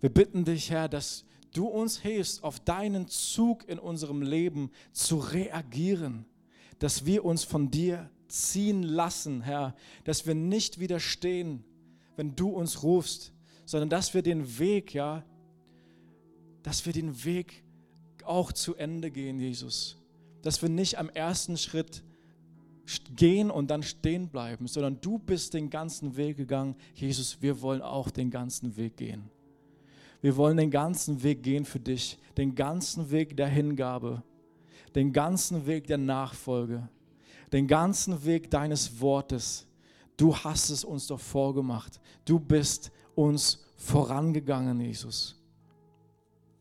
Wir 0.00 0.10
bitten 0.10 0.44
dich, 0.44 0.70
Herr, 0.70 0.88
dass 0.88 1.24
du 1.52 1.66
uns 1.66 1.98
hilfst, 1.98 2.42
auf 2.44 2.60
deinen 2.60 3.08
Zug 3.08 3.68
in 3.68 3.78
unserem 3.78 4.22
Leben 4.22 4.70
zu 4.92 5.18
reagieren, 5.18 6.24
dass 6.78 7.04
wir 7.06 7.24
uns 7.24 7.44
von 7.44 7.70
dir 7.70 8.10
ziehen 8.32 8.82
lassen, 8.82 9.42
Herr, 9.42 9.74
dass 10.04 10.26
wir 10.26 10.34
nicht 10.34 10.80
widerstehen, 10.80 11.64
wenn 12.16 12.34
du 12.34 12.48
uns 12.48 12.82
rufst, 12.82 13.32
sondern 13.64 13.90
dass 13.90 14.14
wir 14.14 14.22
den 14.22 14.58
Weg, 14.58 14.94
ja, 14.94 15.24
dass 16.62 16.86
wir 16.86 16.92
den 16.92 17.24
Weg 17.24 17.62
auch 18.24 18.52
zu 18.52 18.74
Ende 18.74 19.10
gehen, 19.10 19.38
Jesus. 19.38 19.96
Dass 20.42 20.62
wir 20.62 20.68
nicht 20.68 20.98
am 20.98 21.08
ersten 21.10 21.56
Schritt 21.56 22.02
gehen 23.14 23.50
und 23.50 23.70
dann 23.70 23.82
stehen 23.82 24.28
bleiben, 24.28 24.66
sondern 24.66 25.00
du 25.00 25.18
bist 25.18 25.54
den 25.54 25.70
ganzen 25.70 26.16
Weg 26.16 26.36
gegangen. 26.36 26.74
Jesus, 26.94 27.40
wir 27.40 27.60
wollen 27.60 27.82
auch 27.82 28.10
den 28.10 28.30
ganzen 28.30 28.76
Weg 28.76 28.96
gehen. 28.96 29.30
Wir 30.20 30.36
wollen 30.36 30.56
den 30.56 30.70
ganzen 30.70 31.22
Weg 31.22 31.42
gehen 31.42 31.64
für 31.64 31.80
dich, 31.80 32.18
den 32.36 32.54
ganzen 32.54 33.10
Weg 33.10 33.36
der 33.36 33.48
Hingabe, 33.48 34.22
den 34.94 35.12
ganzen 35.12 35.66
Weg 35.66 35.86
der 35.86 35.98
Nachfolge, 35.98 36.88
den 37.52 37.66
ganzen 37.66 38.24
Weg 38.24 38.50
deines 38.50 39.00
Wortes. 39.00 39.66
Du 40.16 40.36
hast 40.36 40.70
es 40.70 40.84
uns 40.84 41.06
doch 41.06 41.20
vorgemacht. 41.20 42.00
Du 42.24 42.38
bist 42.38 42.90
uns 43.14 43.64
vorangegangen, 43.76 44.80
Jesus. 44.80 45.41